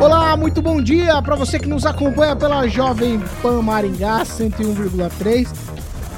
[0.00, 5.46] Olá, muito bom dia para você que nos acompanha pela Jovem Pan Maringá 101,3.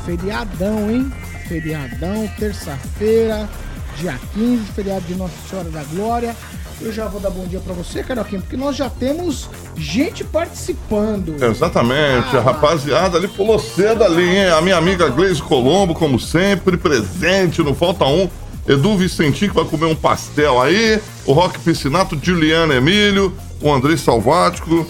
[0.06, 1.12] Feriadão, hein?
[1.48, 3.48] Feriadão, terça-feira,
[3.96, 6.36] dia 15, feriado de Nossa Senhora da Glória.
[6.80, 11.34] Eu já vou dar bom dia para você, Carioquinha, porque nós já temos gente participando.
[11.42, 14.50] Exatamente, a rapaziada ali pulou cedo ali, hein?
[14.50, 18.30] A minha amiga Gleise Colombo, como sempre, presente, não falta um.
[18.64, 23.96] Edu Vicentinho que vai comer um pastel aí, o Roque Piscinato, Juliana Emílio, o André
[23.96, 24.86] Salvático.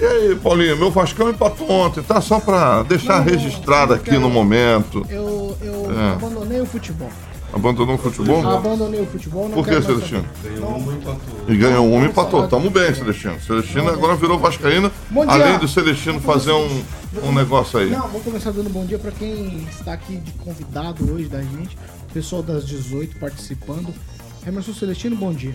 [0.00, 2.20] E aí, Paulinho, meu Vascão empatou ontem, tá?
[2.20, 5.06] Só pra deixar Não, não, registrado eu aqui no momento.
[5.08, 6.12] Eu, eu É.
[6.14, 7.10] abandonei o futebol.
[7.54, 8.48] Abandonou o futebol?
[8.48, 9.46] Abandonei o futebol.
[9.46, 10.24] Não Por que, Celestino?
[10.42, 10.58] saber.
[10.58, 10.80] Não,
[11.46, 12.48] E ganhou um e empatou.
[12.48, 13.38] Tamo bem, Celestino.
[13.40, 14.38] Celestino agora virou
[15.26, 15.34] dia.
[15.34, 16.82] além do Celestino fazer um,
[17.22, 17.90] um negócio aí.
[17.90, 21.76] Não, vou começar dando bom dia para quem está aqui de convidado hoje da gente.
[22.14, 23.92] Pessoal das 18 participando.
[24.46, 25.54] Emerson Celestino, bom dia.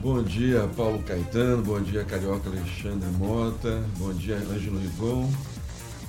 [0.00, 1.60] Bom dia, Paulo Caetano.
[1.62, 3.82] Bom dia, Carioca Alexandre Mota.
[3.98, 5.28] Bom dia, Ângelo Rigon,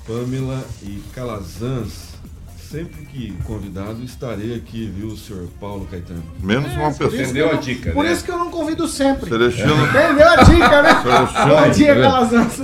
[0.06, 2.09] Pamela e Calazans.
[2.70, 6.22] Sempre que convidado, estarei aqui, viu, senhor Paulo Caetano?
[6.40, 7.20] Menos uma pessoa.
[7.20, 8.12] Entendeu a dica, Por né?
[8.12, 9.28] isso que eu não convido sempre.
[9.28, 9.73] Celestino.
[9.73, 10.94] Entendeu a dica, né?
[11.48, 12.59] bom dia, Calazans.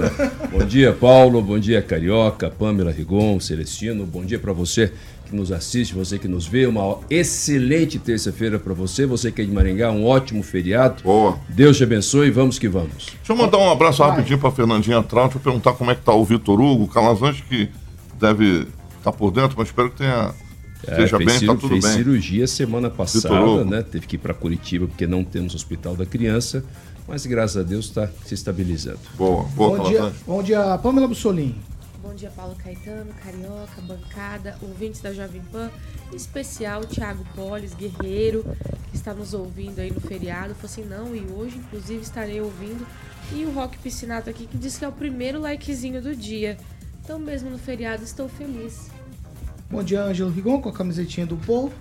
[0.52, 1.42] Bom dia, Paulo.
[1.42, 4.06] Bom dia, Carioca, Pamela Rigon, Celestino.
[4.06, 4.94] Bom dia para você
[5.36, 6.66] que nos assiste, você que nos vê.
[6.66, 9.06] Uma excelente terça-feira para você.
[9.06, 11.04] Você que é de Maringá, um ótimo feriado.
[11.04, 11.38] Boa.
[11.50, 12.32] Deus te abençoe.
[12.32, 13.08] Vamos que vamos.
[13.18, 16.14] Deixa eu mandar um abraço rapidinho pra Fernandinha Traut, pra perguntar como é que tá
[16.14, 17.70] o Vitor Hugo, o Calazans que
[18.20, 18.66] deve
[18.98, 20.34] estar por dentro, mas espero que tenha
[20.82, 21.94] esteja É, fez bem, tá tudo fez bem.
[21.94, 23.84] cirurgia semana passada, né?
[23.84, 26.64] Teve que ir para Curitiba porque não temos hospital da criança.
[27.08, 28.98] Mas graças a Deus está se estabilizando.
[29.16, 31.56] Boa, boa, Bom dia, bom dia, Pamela Bussolini.
[32.06, 35.72] Bom dia, Paulo Caetano, Carioca, bancada, ouvintes da Jovem Pan,
[36.14, 38.46] em especial o Thiago Polis, guerreiro,
[38.92, 40.54] que está nos ouvindo aí no feriado.
[40.54, 42.86] Falou assim, não, e hoje, inclusive, estarei ouvindo.
[43.34, 46.58] E o Rock Piscinato aqui, que disse que é o primeiro likezinho do dia.
[47.04, 48.92] Então, mesmo no feriado, estou feliz.
[49.68, 51.74] Bom dia, Ângelo Rigon, com a camisetinha do Paul.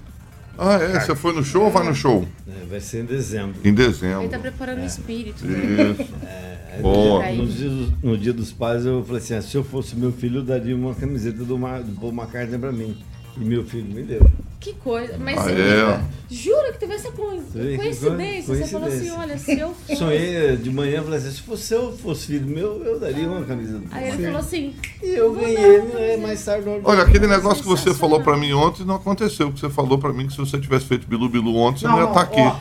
[0.57, 1.01] Ah, é?
[1.01, 2.27] Você foi no show ou vai no show?
[2.49, 3.61] É, vai ser em dezembro.
[3.63, 4.29] Em Ele dezembro.
[4.31, 5.91] tá preparando o espírito, né?
[5.91, 6.15] Isso.
[6.25, 7.33] É, Boa.
[7.33, 10.13] No dia, dos, no dia dos pais, eu falei assim: ah, se eu fosse meu
[10.13, 12.97] filho, eu daria uma camiseta do, Mar, do Paul McCartney pra mim.
[13.37, 14.25] E meu filho me deu.
[14.61, 15.19] Que coisa.
[15.19, 16.01] Mas Ah, você é?
[16.31, 18.55] jura que teve essa co- que coincidência?
[18.55, 19.19] Você falou assim, coincidência.
[19.19, 19.97] olha, se eu fosse...
[19.99, 23.79] Sonhei de manhã, falei assim: se fosse eu fosse filho meu, eu daria uma camisa
[23.79, 26.65] do Aí ele falou assim, E eu ganhei, não é mais tarde.
[26.65, 26.81] não.
[26.83, 29.53] Olha, aquele negócio que você falou pra mim ontem não aconteceu.
[29.53, 31.99] Que você falou pra mim que se você tivesse feito Bilu Bilu ontem, você não,
[31.99, 32.53] ia estar aqui.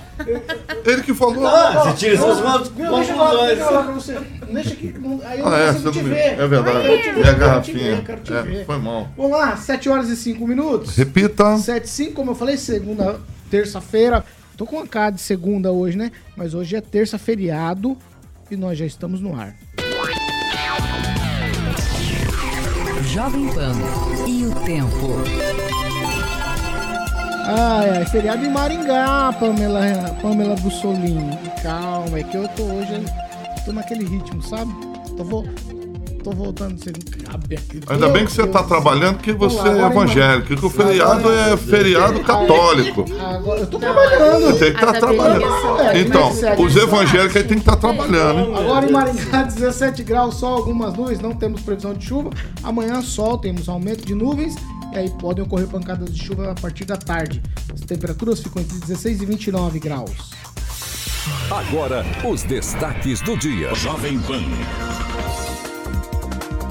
[0.86, 1.48] Ele que falou.
[1.48, 4.20] Ah, você tira suas mãos Não, deixa eu falar, deixa pra você.
[4.52, 4.94] Deixa aqui.
[5.00, 6.10] não- Aí eu Ah, não é, você te não me...
[6.10, 6.18] ver.
[6.40, 6.80] É verdade.
[6.98, 7.88] Te te ver, garrafinha.
[7.96, 8.66] eu quero te É, ver.
[8.66, 9.08] foi mal.
[9.16, 10.63] Vamos lá, 7 horas e 5 minutos.
[10.96, 11.58] Repita.
[11.58, 13.20] 7 e 5, como eu falei, segunda,
[13.50, 14.24] terça-feira.
[14.58, 16.12] Tô com uma cara de segunda hoje, né?
[16.36, 17.98] Mas hoje é terça feriado
[18.50, 19.56] e nós já estamos no ar.
[23.14, 23.74] Jovem Pan
[24.28, 25.24] e o tempo.
[27.46, 29.82] Ai, ai, feriado em Maringá, Pamela,
[30.22, 31.38] Pamela Bussolini.
[31.62, 33.04] Calma, é que eu tô hoje,
[33.66, 34.72] tô naquele ritmo, sabe?
[35.18, 35.44] Tô, vo,
[36.24, 37.82] tô voltando, você não cabe aqui.
[37.88, 40.66] Ainda Meu bem que você Deus tá trabalhando que você Vamos lá, é evangélico, que
[40.66, 43.06] o feriado é feriado católico.
[43.20, 44.58] Agora, eu tô trabalhando.
[44.58, 45.46] Tem que estar A trabalhando.
[45.82, 48.56] É, Então, é os evangélicos aí tem que estar trabalhando, hein?
[48.56, 52.30] Agora em Maringá, 17 graus, sol, algumas nuvens, não temos previsão de chuva.
[52.64, 54.56] Amanhã, sol, temos aumento de nuvens.
[54.94, 57.42] E aí podem ocorrer pancadas de chuva a partir da tarde.
[57.74, 60.32] As temperaturas ficam entre 16 e 29 graus.
[61.50, 63.74] Agora, os destaques do dia.
[63.76, 64.44] Jovem Pan.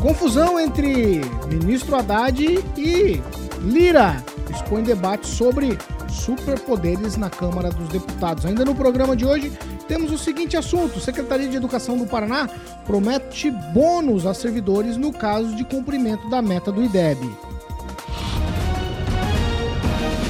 [0.03, 2.43] Confusão entre ministro Haddad
[2.77, 3.23] e
[3.61, 5.79] Lira expõe debate sobre
[6.11, 8.45] superpoderes na Câmara dos Deputados.
[8.45, 9.53] Ainda no programa de hoje,
[9.87, 12.51] temos o seguinte assunto: Secretaria de Educação do Paraná
[12.85, 17.31] promete bônus a servidores no caso de cumprimento da meta do IDEB.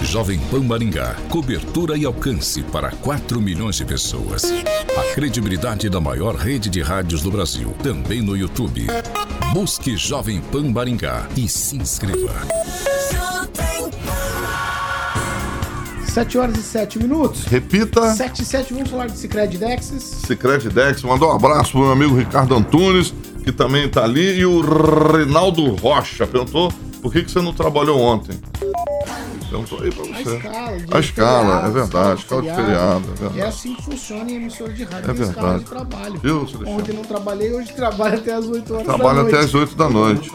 [0.02, 1.16] Jovem Pan Maringá.
[1.30, 4.44] Cobertura e alcance para 4 milhões de pessoas.
[4.44, 7.74] A credibilidade da maior rede de rádios do Brasil.
[7.82, 8.88] Também no YouTube.
[9.52, 12.32] Busque Jovem Pan Maringá e se inscreva.
[16.06, 17.44] 7 horas e 7 minutos.
[17.44, 18.14] Repita.
[18.14, 20.02] 7 e 7, vamos falar de Cicred Dexis.
[20.26, 23.12] Secret Dex, mandar um abraço pro meu amigo Ricardo Antunes,
[23.44, 26.72] que também tá ali, e o Reinaldo Rocha perguntou
[27.02, 28.40] por que, que você não trabalhou ontem.
[29.52, 30.36] Perguntou aí pra A você.
[30.36, 30.76] escala.
[30.78, 33.40] dia A escala, feriado, é verdade, escala de feriado, é verdade.
[33.40, 35.64] É assim que funciona em emissora de rádio, É tem escala de verdade.
[35.88, 36.20] trabalho.
[36.22, 36.70] Viu, Celestino?
[36.78, 39.34] Ontem não trabalhei, hoje trabalho até as 8 horas Trabalha da noite.
[39.36, 40.32] até as 8 da noite.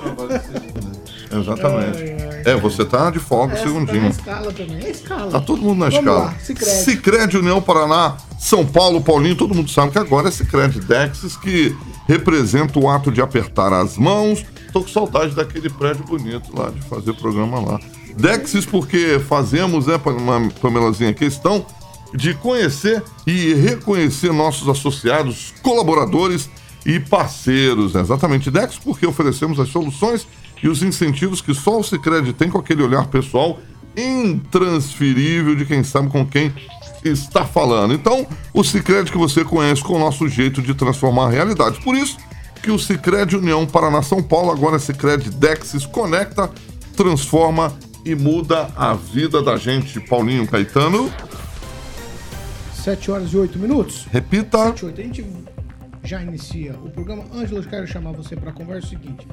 [1.32, 2.04] Exatamente.
[2.46, 4.10] É, você tá de folga, Essa tá na segundinho.
[4.10, 5.32] escala também, é escala.
[5.32, 6.20] Tá todo mundo na Vamos escala.
[6.26, 6.72] lá, Sicredi.
[6.84, 11.76] Sicredi União Paraná, São Paulo, Paulinho, todo mundo sabe que agora é Sicredi Dexis que
[12.08, 14.46] representa o ato de apertar as mãos.
[14.72, 17.80] Tô com saudade daquele prédio bonito lá, de fazer programa lá.
[18.18, 21.66] Dexis porque fazemos, né, Pam- Pamelazinha, questão
[22.14, 26.50] de conhecer e reconhecer nossos associados, colaboradores
[26.86, 27.94] e parceiros.
[27.94, 28.02] né?
[28.02, 30.26] Exatamente, Dex, porque oferecemos as soluções
[30.64, 33.60] e os incentivos que só o Sicredi tem com aquele olhar pessoal
[33.96, 36.54] intransferível de quem sabe com quem
[37.04, 37.94] está falando.
[37.94, 41.80] Então, o Sicredi que você conhece com o nosso jeito de transformar realidades.
[41.80, 42.18] Por isso
[42.62, 46.50] que o Sicredi União Paraná São Paulo agora é Sicredi Dexis conecta,
[46.96, 47.74] transforma
[48.06, 50.00] e muda a vida da gente.
[50.00, 51.12] Paulinho Caetano,
[52.88, 54.06] 7 horas e 8 minutos.
[54.12, 54.58] repita.
[54.68, 55.02] 7 e 8.
[55.02, 55.26] A gente
[56.04, 57.26] já inicia o programa.
[57.34, 59.28] Ângelo, eu quero chamar você para a conversa o seguinte.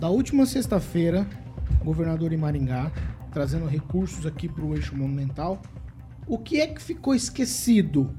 [0.00, 1.24] Da última sexta-feira,
[1.84, 2.90] governador em Maringá,
[3.32, 5.62] trazendo recursos aqui para o eixo monumental.
[6.26, 8.12] O que é que ficou esquecido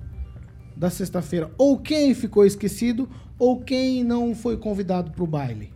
[0.77, 1.51] da sexta-feira?
[1.57, 5.72] Ou quem ficou esquecido, ou quem não foi convidado para o baile?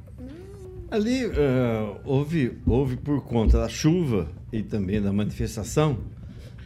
[0.89, 5.97] Ali eh, houve, houve por conta da chuva e também da manifestação.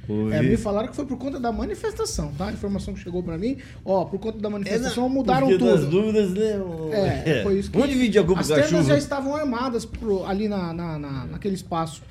[0.07, 0.33] Houve...
[0.33, 2.47] É, me falaram que foi por conta da manifestação, tá?
[2.47, 5.79] A informação que chegou para mim, ó, por conta da manifestação É, mudaram porque das
[5.81, 5.89] tudo.
[5.91, 6.57] dúvidas, né?
[6.59, 7.77] o- É, foi isso que...
[7.77, 8.83] Vamos dividir a culpa As da tendas chuva.
[8.83, 12.01] já estavam armadas pro- ali na, na- na- naquele espaço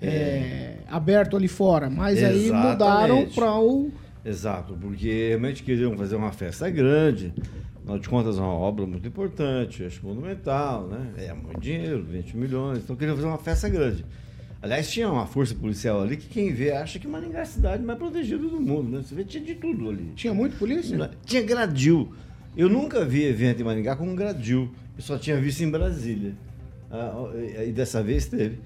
[0.00, 2.72] é, aberto ali fora, mas aí Exatamente.
[2.72, 3.90] mudaram para o...
[4.24, 7.32] Exato, porque realmente queriam fazer uma festa grande.
[7.80, 11.12] Afinal de contas, é uma obra muito importante, acho monumental, né?
[11.16, 12.78] É muito dinheiro, 20 milhões.
[12.78, 14.04] Então queriam fazer uma festa grande.
[14.62, 17.82] Aliás, tinha uma força policial ali que quem vê acha que Maringá é a cidade
[17.82, 19.02] mais protegida do mundo, né?
[19.02, 20.12] Você vê, tinha de tudo ali.
[20.14, 21.10] Tinha muito polícia?
[21.24, 22.12] Tinha gradil.
[22.54, 24.70] Eu nunca vi evento em Maringá com um gradil.
[24.96, 26.34] Eu só tinha visto em Brasília.
[26.90, 27.14] Ah,
[27.66, 28.58] e dessa vez teve.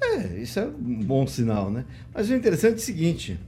[0.00, 1.86] É, isso é um bom sinal, né?
[2.12, 3.38] Mas o interessante é o seguinte.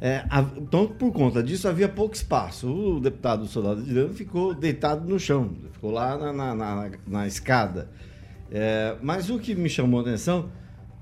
[0.00, 0.24] É,
[0.56, 2.68] então, por conta disso, havia pouco espaço.
[2.68, 7.26] O deputado Soldado de Lano ficou deitado no chão, ficou lá na, na, na- na
[7.26, 7.88] escada.
[8.50, 10.50] É, mas o que me chamou a atenção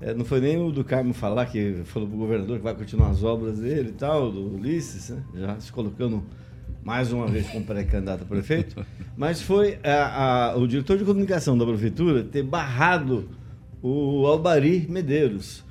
[0.01, 3.09] é, não foi nem o do Carmo falar, que falou pro governador que vai continuar
[3.09, 5.23] as obras dele e tal, do Ulisses, né?
[5.35, 6.23] já se colocando
[6.83, 8.85] mais uma vez como pré-candidato a prefeito,
[9.17, 13.29] mas foi a- a- o diretor de comunicação da prefeitura ter barrado
[13.81, 15.63] o Albari Medeiros.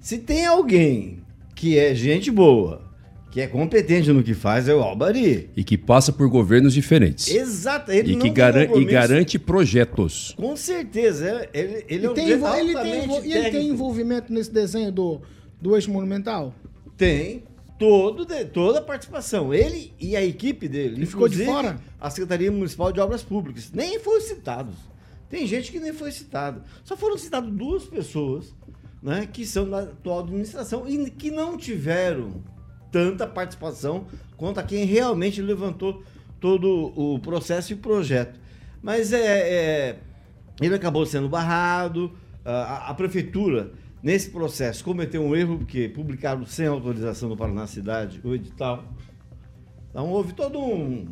[0.00, 1.18] Se tem alguém
[1.60, 2.80] que é gente boa,
[3.30, 5.50] que é competente no que faz, é o Albari.
[5.54, 7.28] E que passa por governos diferentes.
[7.28, 10.34] Exato, ele E não que garan- e garante projetos.
[10.38, 14.32] Com certeza, é- ele, ele é E um tem, ele tem, e ele tem envolvimento
[14.32, 15.20] nesse desenho do,
[15.60, 16.54] do eixo monumental?
[16.96, 17.42] Tem
[17.78, 19.52] todo de- toda a participação.
[19.52, 20.96] Ele e a equipe dele.
[20.96, 21.78] Ele ficou de fora?
[22.00, 23.70] A Secretaria Municipal de Obras Públicas.
[23.74, 24.74] Nem foram citados.
[25.28, 26.64] Tem gente que nem foi citada.
[26.84, 28.54] Só foram citadas duas pessoas
[29.02, 32.42] né, que são da atual administração e que não tiveram
[32.92, 36.02] tanta participação quanto a quem realmente levantou
[36.40, 38.38] todo o processo e projeto.
[38.82, 39.98] Mas é, é-
[40.60, 42.12] ele acabou sendo barrado.
[42.44, 43.70] A, a- prefeitura,
[44.02, 48.82] nesse processo, cometeu um erro, porque publicaram sem autorização do Paraná Cidade o edital.
[49.90, 51.06] Então houve todo um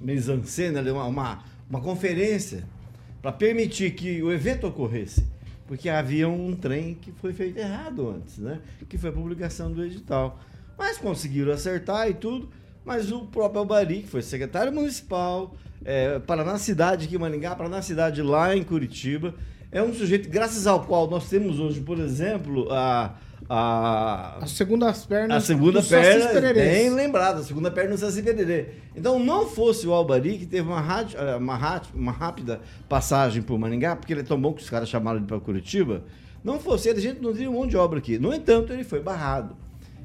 [0.00, 2.64] mise-en-scène, uma, uma, uma conferência
[3.22, 5.26] para permitir que o evento ocorresse.
[5.70, 8.58] Porque havia um trem que foi feito errado antes, né?
[8.88, 10.40] Que foi a publicação do edital.
[10.76, 12.48] Mas conseguiram acertar e tudo.
[12.84, 17.80] Mas o próprio Albari, que foi secretário municipal, é, Paraná Cidade aqui em Maringá, Paraná
[17.82, 19.32] Cidade lá em Curitiba,
[19.70, 23.14] é um sujeito, graças ao qual nós temos hoje, por exemplo, a.
[23.52, 28.22] a As segundas pernas a segunda do perna, bem lembrado, a segunda perna no Saci
[28.22, 28.68] Pererê.
[28.94, 33.42] Então, não fosse o Albari, que teve uma, rádio- eh, uma, rádio- uma rápida passagem
[33.42, 36.04] por Maringá, porque ele é tão bom que os caras chamaram ele para Curitiba,
[36.44, 38.18] não fosse ele, a gente não teria um monte de obra aqui.
[38.20, 39.56] No entanto, ele foi barrado.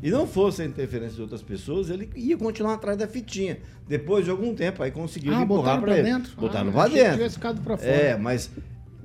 [0.03, 3.59] E não fosse a interferência de outras pessoas, ele ia continuar atrás da fitinha.
[3.87, 6.35] Depois de algum tempo, aí conseguiram Ah, empurrar botaram para dentro?
[6.35, 7.13] Botaram Ah, pra achei que dentro.
[7.17, 7.89] tivesse ficado pra fora.
[7.89, 8.49] É, mas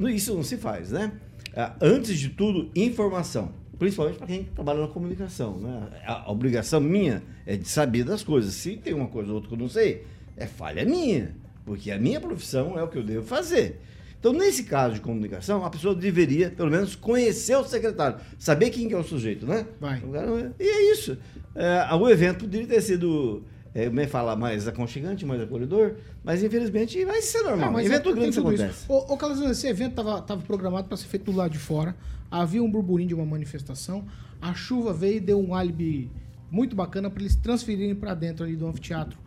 [0.09, 1.13] isso não se faz, né?
[1.55, 3.53] Ah, Antes de tudo, informação.
[3.81, 5.59] Principalmente para quem trabalha na comunicação.
[5.59, 5.89] Né?
[6.07, 8.55] A obrigação minha é de saber das coisas.
[8.55, 10.05] Se tem uma coisa ou outra que eu não sei,
[10.37, 11.35] é falha minha.
[11.65, 13.81] Porque a minha profissão é o que eu devo fazer.
[14.19, 18.87] Então, nesse caso de comunicação, a pessoa deveria, pelo menos, conhecer o secretário, saber quem
[18.87, 19.67] que é o sujeito, né?
[19.81, 19.99] Vai.
[19.99, 21.17] Cara- E é isso.
[21.55, 23.43] É, o evento poderia ter sido,
[23.75, 27.73] é, é que fala, mais aconchegante, mais acolhedor, mas infelizmente vai ser normal.
[27.73, 28.85] Mas evento é, grande tem isso tudo acontece.
[28.85, 28.93] isso.
[28.93, 31.95] Ô, ô Calazans, esse evento tava, tava programado para ser feito do lado de fora.
[32.31, 34.05] Havia um burburinho de uma manifestação.
[34.41, 36.11] A chuva veio e deu um álibi
[36.51, 39.19] muito bacana para eles transferirem para dentro ali do anfiteatro,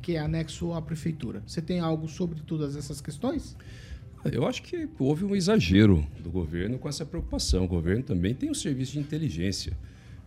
[0.00, 1.42] que é anexo à prefeitura.
[1.46, 3.56] Você tem algo sobre todas essas questões?
[4.24, 7.64] Eu acho que houve um exagero do governo com essa preocupação.
[7.64, 9.76] O governo também tem um serviço de inteligência.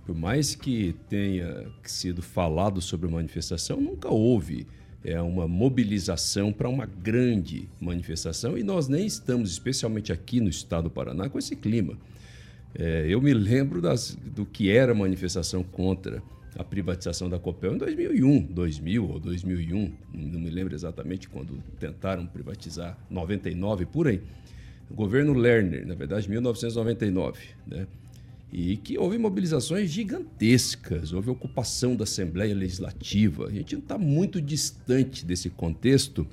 [0.06, 4.68] Por mais que tenha sido falado sobre manifestação, nunca houve
[5.04, 10.86] é, uma mobilização para uma grande manifestação e nós nem estamos, especialmente aqui no estado
[10.86, 11.98] do Paraná, com esse clima.
[12.78, 16.22] É, eu me lembro das, do que era a manifestação contra
[16.58, 22.26] a privatização da Copel em 2001, 2000 ou 2001, não me lembro exatamente quando tentaram
[22.26, 24.22] privatizar, 99 por aí.
[24.90, 27.88] O governo Lerner, na verdade, 1999, né?
[28.58, 33.48] E que houve mobilizações gigantescas, houve ocupação da Assembleia Legislativa.
[33.48, 36.26] A gente está muito distante desse contexto,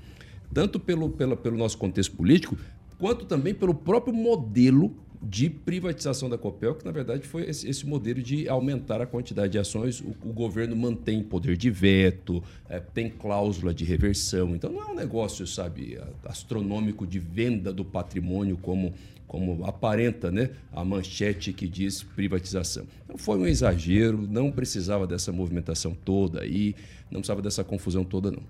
[0.54, 2.56] tanto pelo, pelo nosso contexto político,
[2.96, 7.86] quanto também pelo próprio modelo de privatização da Copel, que na verdade foi esse, esse
[7.86, 10.00] modelo de aumentar a quantidade de ações.
[10.00, 14.54] O, o governo mantém poder de veto, eh, tem cláusula de reversão.
[14.54, 18.92] Então não é um negócio, sabe, astronômico de venda do patrimônio como,
[19.32, 22.84] como aparenta né, a manchete que diz privatização.
[23.02, 26.76] Então foi um exagero, não precisava dessa movimentação toda aí,
[27.10, 28.42] não precisava dessa confusão toda, não.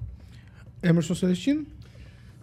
[0.82, 1.64] Emerson Celestino?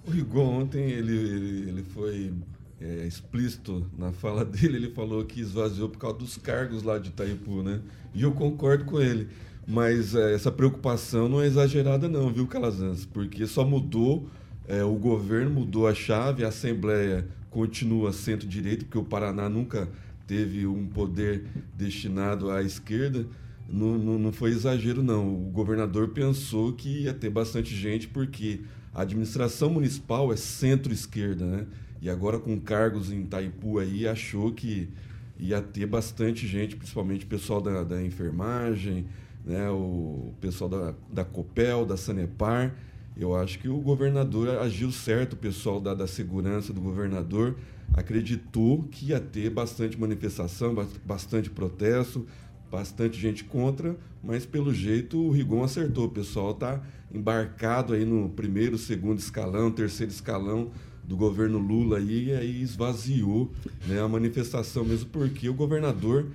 [0.07, 2.31] O Rigon ontem ele, ele, ele foi
[2.79, 7.09] é, explícito na fala dele, ele falou que esvaziou por causa dos cargos lá de
[7.09, 7.81] Itaipu, né?
[8.13, 9.27] E eu concordo com ele.
[9.67, 13.05] Mas é, essa preocupação não é exagerada não, viu, Calazans?
[13.05, 14.29] Porque só mudou,
[14.65, 19.89] é, o governo mudou a chave, a Assembleia continua centro-direita, porque o Paraná nunca
[20.27, 23.25] teve um poder destinado à esquerda.
[23.67, 25.33] Não, não, não foi exagero, não.
[25.33, 28.61] O governador pensou que ia ter bastante gente, porque
[28.93, 31.67] a administração municipal é centro-esquerda, né?
[32.01, 34.89] E agora com cargos em Itaipu aí, achou que
[35.37, 39.05] ia ter bastante gente, principalmente o pessoal da, da enfermagem,
[39.45, 39.69] né?
[39.69, 42.75] o pessoal da, da Copel, da Sanepar.
[43.19, 47.57] Eu acho que o governador agiu certo, o pessoal da, da segurança do governador
[47.93, 52.25] acreditou que ia ter bastante manifestação, bas- bastante protesto,
[52.71, 56.05] bastante gente contra, mas pelo jeito o Rigon acertou.
[56.05, 56.81] O pessoal está
[57.13, 60.71] embarcado aí no primeiro, segundo escalão, terceiro escalão
[61.03, 63.51] do governo Lula aí, e aí esvaziou
[63.85, 66.27] né, a manifestação mesmo, porque o governador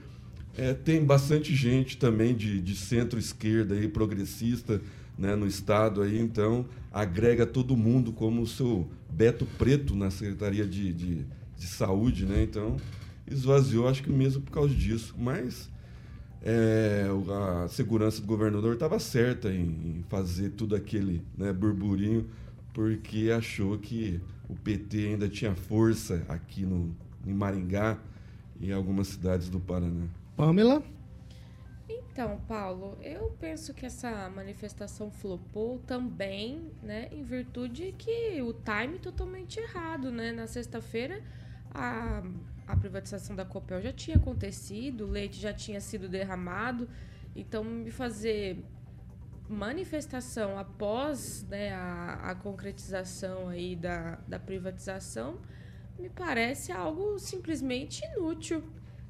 [0.58, 4.82] é, tem bastante gente também de, de centro-esquerda progressista
[5.18, 10.66] né, no estado aí, então agrega todo mundo como o seu Beto Preto na Secretaria
[10.66, 12.42] de, de, de Saúde, né?
[12.42, 12.76] Então
[13.26, 15.14] esvaziou, acho que mesmo por causa disso.
[15.18, 15.70] Mas
[16.42, 17.06] é,
[17.64, 22.26] a segurança do governador estava certa em, em fazer tudo aquele né, burburinho,
[22.72, 26.94] porque achou que o PT ainda tinha força aqui no,
[27.26, 27.98] em Maringá
[28.60, 30.06] e algumas cidades do Paraná.
[30.36, 30.82] Pamela?
[32.14, 39.00] Então, Paulo, eu penso que essa manifestação flopou também, né, em virtude que o time
[39.00, 40.30] totalmente errado, né?
[40.30, 41.20] Na sexta-feira,
[41.72, 42.22] a,
[42.68, 46.88] a privatização da Copel já tinha acontecido, o leite já tinha sido derramado,
[47.34, 48.64] então me fazer
[49.48, 55.40] manifestação após né, a, a concretização aí da, da privatização
[55.98, 58.62] me parece algo simplesmente inútil.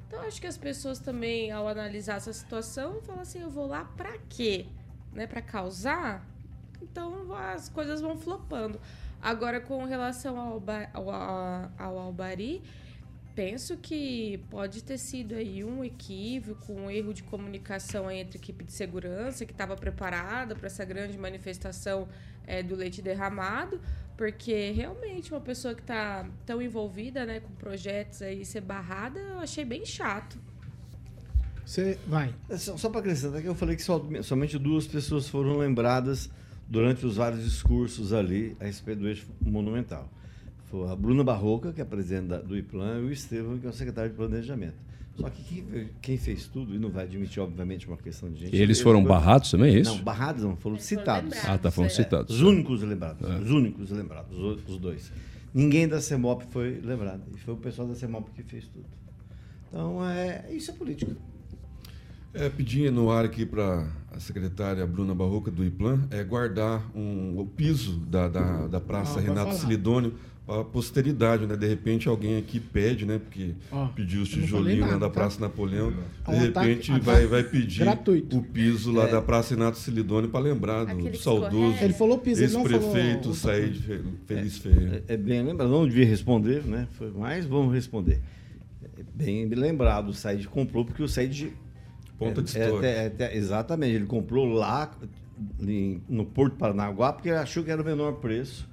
[0.07, 3.85] Então acho que as pessoas também, ao analisar essa situação, falam assim, eu vou lá
[3.97, 4.67] pra quê?
[5.11, 6.25] Né, para causar?
[6.81, 8.79] Então as coisas vão flopando.
[9.21, 12.61] Agora, com relação ao, ao, ao, ao Albari,
[13.35, 18.63] penso que pode ter sido aí um equívoco, um erro de comunicação entre a equipe
[18.63, 22.07] de segurança que estava preparada para essa grande manifestação
[22.47, 23.81] eh, do leite derramado,
[24.15, 29.39] porque realmente uma pessoa que está tão envolvida né, com projetos aí ser barrada, eu
[29.39, 30.39] achei bem chato.
[31.65, 32.33] Você vai.
[32.49, 36.29] É Só, só para acrescentar que eu falei que só- somente duas pessoas foram lembradas
[36.69, 40.09] durante os vários discursos ali a respeito do eixo monumental.
[40.69, 43.69] Foi a Bruna Barroca, que é a presidente do IPLAN, e o Estevam, que é
[43.69, 44.75] o secretário de Planejamento.
[45.15, 48.55] Só que quem, quem fez tudo, e não vai admitir, obviamente, uma questão de gente.
[48.55, 49.95] Eles foram barrados também, é isso?
[49.95, 51.29] Não, barrados não, foram Eles foram citados.
[51.31, 51.49] lembrados.
[51.49, 51.91] Ah, tá, foram É.
[51.91, 52.35] citados.
[52.35, 53.43] Os únicos lembrados.
[53.43, 55.11] Os únicos lembrados, os, os dois.
[55.53, 57.21] Ninguém da CEMOP foi lembrado.
[57.33, 58.85] E foi o pessoal da CEMOP que fez tudo.
[59.69, 61.15] Então, é, isso é política.
[62.33, 67.39] É, pedir no ar aqui para a secretária Bruna Barroca do IPLAN é guardar um,
[67.39, 69.53] o piso da, da, da Praça vai Renato.
[69.55, 70.15] Silidônio,
[70.47, 71.55] a posteridade, né?
[71.57, 73.17] De repente alguém aqui pede, né?
[73.19, 75.13] Porque Ó, pediu os tijolinhos lá nada, da tá?
[75.13, 75.89] Praça Napoleão.
[75.91, 75.97] De
[76.27, 78.37] É repente ataque vai, vai pedir gratuito.
[78.37, 81.77] o piso lá da Praça Inácio Silidone para lembrar do, Aquele do saudoso.
[81.83, 82.63] Ele falou piso, ele não
[83.33, 85.03] Said Fe- Feliz Ferreira.
[85.07, 86.87] É, é bem lembrado, não devia responder, né?
[86.91, 88.21] Foi, mas vamos responder.
[88.97, 91.53] É bem lembrado, o Said comprou, porque o Said.
[92.19, 92.87] Ponta de é, história.
[92.87, 94.89] é, é, exatamente, ele comprou lá
[95.59, 98.69] em- no Porto Paranaguá, porque ele achou que era o menor preço.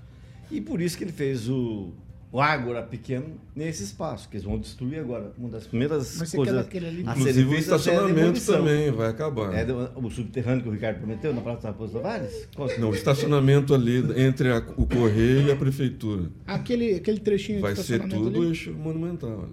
[0.53, 1.91] E por isso que ele fez o,
[2.31, 5.33] o Ágora pequeno nesse espaço, que eles vão destruir agora.
[5.39, 6.67] Uma das primeiras Mas coisas.
[6.69, 7.01] ali?
[7.03, 9.55] Inclusive o é estacionamento também vai acabar.
[9.55, 9.67] É
[9.97, 12.47] o subterrâneo que o Ricardo prometeu na Praça Raposo Tavares?
[12.55, 16.31] Qual- Não, o estacionamento ali entre a- o correio e a prefeitura.
[16.47, 18.49] Aquele, aquele trechinho Vai de ser estacionamento tudo ali.
[18.51, 19.49] eixo monumental.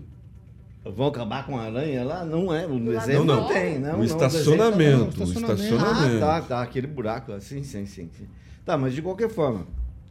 [0.84, 2.26] Vão acabar com a aranha lá?
[2.26, 2.66] Não é.
[2.66, 3.48] O desenho do não, sol?
[3.54, 3.94] tem, não.
[3.94, 5.62] o não, estacionamento, não, o estacionamento.
[5.62, 6.26] estacionamento.
[6.26, 6.62] Ah, tá, tá.
[6.64, 7.40] Aquele buraco lá.
[7.40, 8.26] Sim, sim, sim, sim.
[8.66, 9.68] Tá, mas de qualquer forma,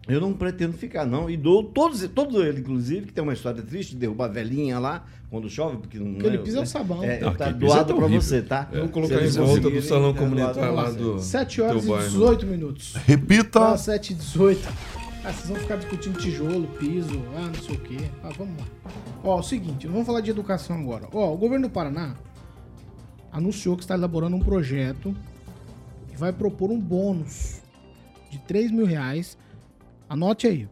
[0.08, 1.28] eu não pretendo ficar, não.
[1.28, 4.78] E dou todos, todos eles, inclusive, que tem uma história triste de derrubar a velhinha
[4.78, 6.18] lá quando chove, porque não.
[6.18, 7.04] Aquele né, piso é o sabão.
[7.04, 8.68] É, Não, tá piso doado tá pra você, tá?
[8.72, 11.96] Vamos Se colocar em volta do salão é comunitário lá do 7 horas teu e
[11.96, 12.10] bairro.
[12.10, 12.94] 18 minutos.
[13.06, 13.72] Repita.
[13.72, 14.68] Ah, 7 e 18.
[15.24, 17.98] Ah, vocês vão ficar discutindo tijolo, piso, ah, não sei o quê.
[18.22, 18.66] Ah, vamos lá.
[19.22, 21.08] Ó, o seguinte, vamos falar de educação agora.
[21.12, 22.14] Ó, o governo do Paraná
[23.30, 25.14] anunciou que está elaborando um projeto
[26.10, 27.60] e vai propor um bônus
[28.30, 29.36] de 3 mil reais.
[30.08, 30.68] Anote aí.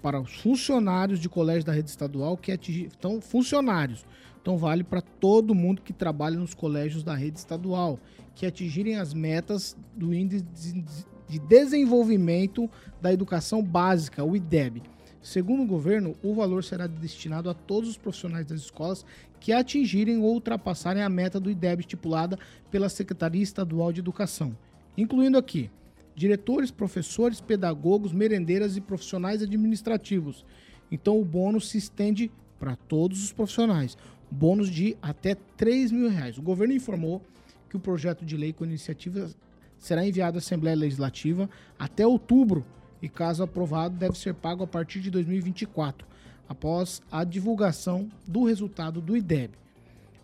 [0.00, 2.90] Para os funcionários de colégio da rede estadual que atingir.
[2.98, 4.04] Então, funcionários.
[4.40, 8.00] Então, vale para todo mundo que trabalha nos colégios da rede estadual,
[8.34, 10.84] que atingirem as metas do Índice de-
[11.28, 12.68] de Desenvolvimento
[13.00, 14.82] da Educação Básica, o IDEB.
[15.20, 19.06] Segundo o governo, o valor será destinado a todos os profissionais das escolas
[19.38, 22.36] que atingirem ou ultrapassarem a meta do IDEB estipulada
[22.70, 24.56] pela Secretaria Estadual de Educação,
[24.98, 25.70] incluindo aqui
[26.14, 30.44] diretores, professores, pedagogos, merendeiras e profissionais administrativos.
[30.90, 33.96] Então o bônus se estende para todos os profissionais.
[34.30, 36.38] Bônus de até 3 mil reais.
[36.38, 37.22] O governo informou
[37.68, 39.30] que o projeto de lei com iniciativa
[39.78, 41.48] será enviado à Assembleia Legislativa
[41.78, 42.64] até outubro
[43.00, 46.06] e, caso aprovado, deve ser pago a partir de 2024,
[46.48, 49.54] após a divulgação do resultado do IDEB.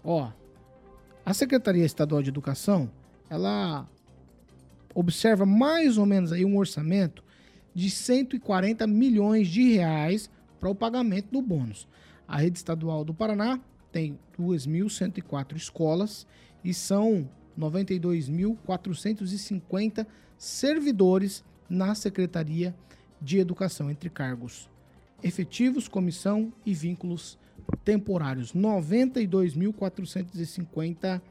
[0.04, 0.30] Ó,
[1.26, 2.88] a Secretaria Estadual de Educação,
[3.28, 3.86] ela
[4.98, 7.22] observa mais ou menos aí um orçamento
[7.72, 11.86] de 140 milhões de reais para o pagamento do bônus.
[12.26, 13.60] A rede estadual do Paraná
[13.92, 16.26] tem 2.104 escolas
[16.64, 20.04] e são 92.450
[20.36, 22.74] servidores na Secretaria
[23.22, 24.68] de Educação, entre cargos
[25.22, 27.38] efetivos, comissão e vínculos
[27.84, 28.52] temporários.
[28.52, 31.22] 92.450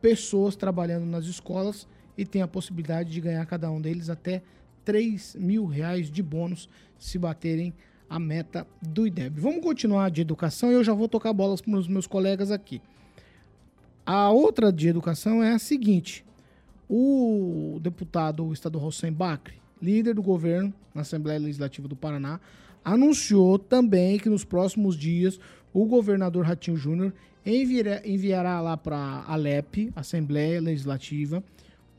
[0.00, 1.86] pessoas trabalhando nas escolas
[2.20, 4.42] e tem a possibilidade de ganhar cada um deles até
[4.84, 7.72] 3 mil reais de bônus se baterem
[8.10, 9.40] a meta do IDEB.
[9.40, 12.82] Vamos continuar de educação e eu já vou tocar bolas para os meus colegas aqui.
[14.04, 16.22] A outra de educação é a seguinte:
[16.86, 22.38] o deputado estadual Hossein Bacri, líder do governo na Assembleia Legislativa do Paraná,
[22.84, 25.40] anunciou também que nos próximos dias
[25.72, 27.14] o governador Ratinho Júnior
[27.46, 31.42] enviará, lá para a ALEP, Assembleia Legislativa,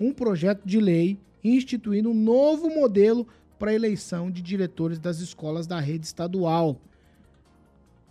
[0.02, 3.28] um projeto de lei instituindo um novo modelo
[3.60, 6.78] para eleição de diretores das escolas da rede estadual.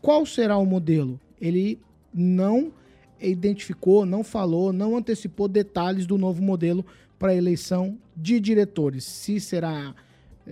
[0.01, 1.19] Qual será o modelo?
[1.41, 1.79] Ele
[2.15, 2.73] não
[3.21, 6.87] identificou, não falou, não antecipou detalhes do novo modelo
[7.19, 9.05] para eleição de diretores.
[9.05, 9.95] Se será,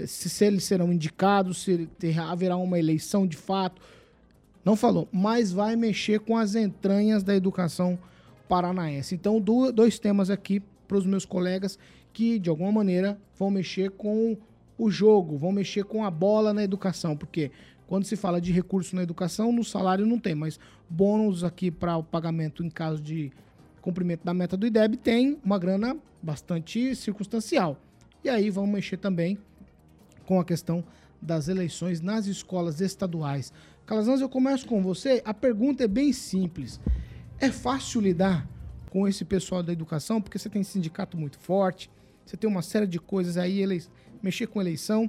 [0.06, 1.88] se, se eles serão indicados, se
[2.20, 3.80] haverá uma eleição de fato.
[4.64, 7.98] Não falou, mas vai mexer com as entranhas da educação
[8.48, 9.14] paranaense.
[9.14, 11.78] Então, do- dois temas aqui para os meus colegas
[12.12, 14.36] que, de alguma maneira, vão mexer com
[14.76, 17.50] o jogo, vão mexer com a bola na educação, porque
[17.86, 21.96] quando se fala de recurso na educação, no salário não tem, mas bônus aqui para
[21.96, 23.30] o pagamento em caso de
[23.80, 27.80] cumprimento da meta do IDEB tem uma grana bastante circunstancial.
[28.22, 29.38] E aí vão mexer também
[30.26, 30.84] com a questão
[31.20, 33.52] das eleições nas escolas estaduais.
[33.86, 35.22] Calazans, eu começo com você.
[35.24, 36.78] A pergunta é bem simples.
[37.40, 38.46] É fácil lidar
[38.90, 41.90] com esse pessoal da educação, porque você tem sindicato muito forte,
[42.24, 43.82] você tem uma série de coisas aí, ele...
[44.22, 45.08] mexer com eleição.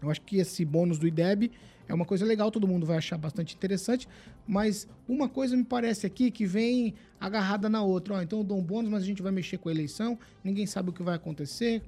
[0.00, 1.52] Eu acho que esse bônus do IDEB
[1.88, 4.08] é uma coisa legal, todo mundo vai achar bastante interessante,
[4.46, 8.14] mas uma coisa me parece aqui que vem agarrada na outra.
[8.14, 10.66] Ó, então eu dou um bônus, mas a gente vai mexer com a eleição, ninguém
[10.66, 11.82] sabe o que vai acontecer.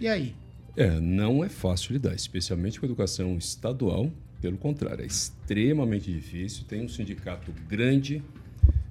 [0.00, 0.34] E aí?
[0.76, 4.10] É, não é fácil lidar, especialmente com a educação estadual.
[4.40, 6.64] Pelo contrário, é extremamente difícil.
[6.64, 8.22] Tem um sindicato grande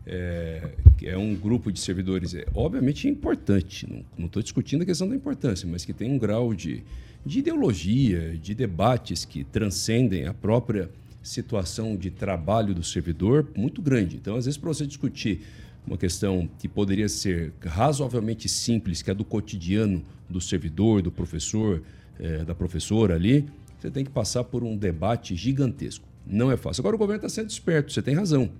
[0.06, 0.72] é,
[1.04, 5.68] é um grupo de servidores, é, obviamente importante, não estou discutindo a questão da importância,
[5.70, 6.84] mas que tem um grau de,
[7.26, 10.90] de ideologia, de debates que transcendem a própria
[11.22, 14.16] situação de trabalho do servidor muito grande.
[14.16, 15.42] Então, às vezes, para você discutir
[15.86, 21.82] uma questão que poderia ser razoavelmente simples, que é do cotidiano do servidor, do professor,
[22.20, 23.46] eh, da professora ali,
[23.80, 26.06] você tem que passar por um debate gigantesco.
[26.28, 26.82] Não é fácil.
[26.82, 28.52] Agora, o governo está sendo esperto, você tem razão.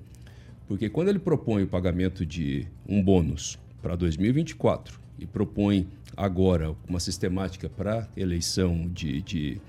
[0.70, 7.00] Porque quando ele propõe o pagamento de um bônus para 2024 e propõe agora uma
[7.00, 9.62] sistemática para eleição de, de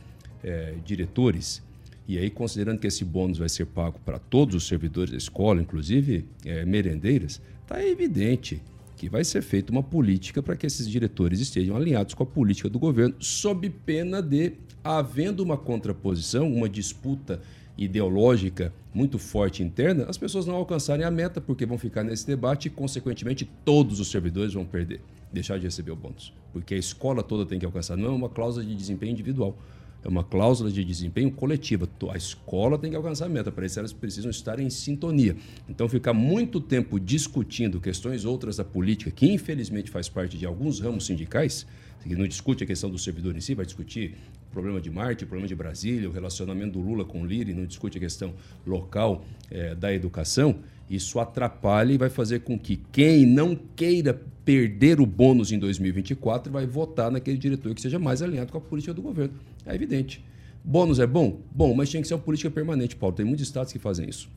[0.44, 1.62] é, diretores,
[2.06, 5.62] e aí considerando que esse bônus vai ser pago para todos os servidores da escola,
[5.62, 8.62] inclusive é, merendeiras, está evidente
[8.94, 12.68] que vai ser feita uma política para que esses diretores estejam alinhados com a política
[12.68, 14.52] do governo, sob pena de,
[14.84, 17.40] havendo uma contraposição, uma disputa
[17.76, 22.66] ideológica muito forte interna, as pessoas não alcançarem a meta porque vão ficar nesse debate
[22.66, 25.00] e, consequentemente, todos os servidores vão perder,
[25.32, 26.32] deixar de receber o bônus.
[26.52, 29.56] Porque a escola toda tem que alcançar, não é uma cláusula de desempenho individual,
[30.02, 31.88] é uma cláusula de desempenho coletiva.
[32.10, 35.36] A escola tem que alcançar a meta, para isso elas precisam estar em sintonia.
[35.68, 40.80] Então, ficar muito tempo discutindo questões outras da política, que infelizmente faz parte de alguns
[40.80, 41.66] ramos sindicais,
[42.02, 44.16] que não discute a questão do servidor em si, vai discutir
[44.50, 47.50] o problema de Marte, o problema de Brasília, o relacionamento do Lula com o Lira,
[47.50, 48.34] e não discute a questão
[48.66, 50.56] local é, da educação,
[50.90, 56.52] isso atrapalha e vai fazer com que quem não queira perder o bônus em 2024
[56.52, 59.34] vai votar naquele diretor que seja mais alinhado com a política do governo.
[59.64, 60.24] É evidente.
[60.64, 61.38] Bônus é bom?
[61.52, 63.14] Bom, mas tinha que ser uma política permanente, Paulo.
[63.14, 64.28] Tem muitos estados que fazem isso.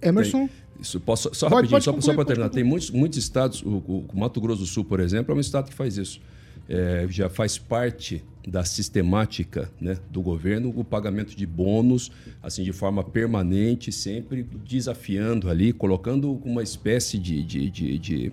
[0.00, 0.46] Emerson?
[0.46, 2.48] Tem, isso, posso, só pode, rapidinho, pode só, concluir, só para terminar.
[2.48, 5.68] Tem muitos, muitos estados, o, o Mato Grosso do Sul, por exemplo, é um estado
[5.68, 6.18] que faz isso
[6.68, 12.10] é, já faz parte da sistemática né, do governo o pagamento de bônus
[12.42, 18.32] assim de forma permanente, sempre desafiando ali, colocando uma espécie de, de, de, de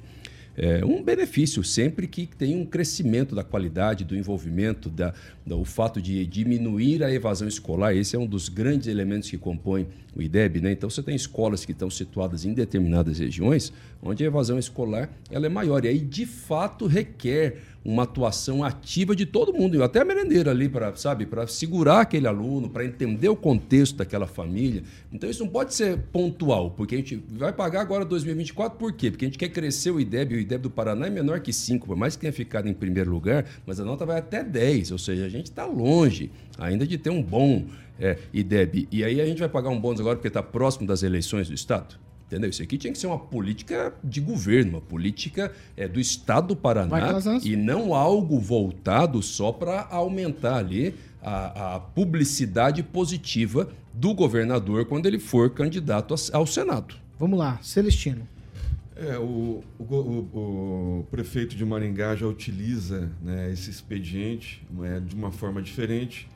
[0.58, 5.13] é, um benefício sempre que tem um crescimento da qualidade, do envolvimento, da, da,
[5.49, 7.95] o fato de diminuir a evasão escolar.
[7.95, 10.62] Esse é um dos grandes elementos que compõem o IDEB.
[10.62, 10.71] Né?
[10.71, 15.45] Então, você tem escolas que estão situadas em determinadas regiões onde a evasão escolar ela
[15.45, 15.86] é maior.
[15.86, 20.69] E aí, de fato, requer uma atuação ativa de todo mundo, até a merendeira ali,
[20.69, 24.84] para sabe, para segurar aquele aluno, para entender o contexto daquela família.
[25.12, 29.10] Então isso não pode ser pontual, porque a gente vai pagar agora 2024, por quê?
[29.10, 31.88] Porque a gente quer crescer o IDEB, o IDEB do Paraná é menor que 5,
[31.88, 34.99] por mais que tenha ficado em primeiro lugar, mas a nota vai até 10, ou
[34.99, 37.65] seja, a gente está longe ainda de ter um bom
[37.99, 38.88] é, IDEB.
[38.91, 41.54] E aí a gente vai pagar um bônus agora porque está próximo das eleições do
[41.54, 41.95] Estado?
[42.27, 42.49] Entendeu?
[42.49, 46.56] Isso aqui tinha que ser uma política de governo, uma política é, do Estado do
[46.56, 54.86] Paraná e não algo voltado só para aumentar ali a, a, publicidade positiva do governador
[54.86, 56.95] quando ele for candidato ao Senado.
[57.19, 58.25] Vamos lá, Celestino.
[59.03, 65.15] É, o, o, o, o prefeito de Maringá já utiliza né, esse expediente é, de
[65.15, 66.29] uma forma diferente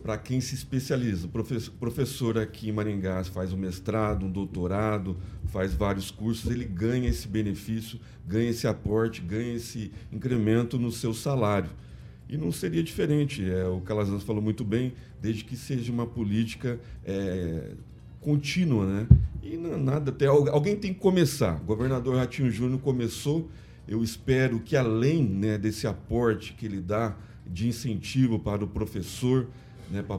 [0.00, 1.26] para quem se especializa.
[1.26, 6.64] O professor, professor aqui em Maringá faz um mestrado, um doutorado, faz vários cursos, ele
[6.64, 11.70] ganha esse benefício, ganha esse aporte, ganha esse incremento no seu salário.
[12.28, 13.44] E não seria diferente.
[13.50, 17.72] É, o Calazans falou muito bem, desde que seja uma política é,
[18.20, 19.08] contínua, né?
[19.44, 21.60] E não, nada até alguém tem que começar.
[21.60, 23.50] O governador Ratinho Júnior começou.
[23.86, 27.14] Eu espero que além né, desse aporte que ele dá
[27.46, 29.46] de incentivo para o professor,
[29.90, 30.18] né, para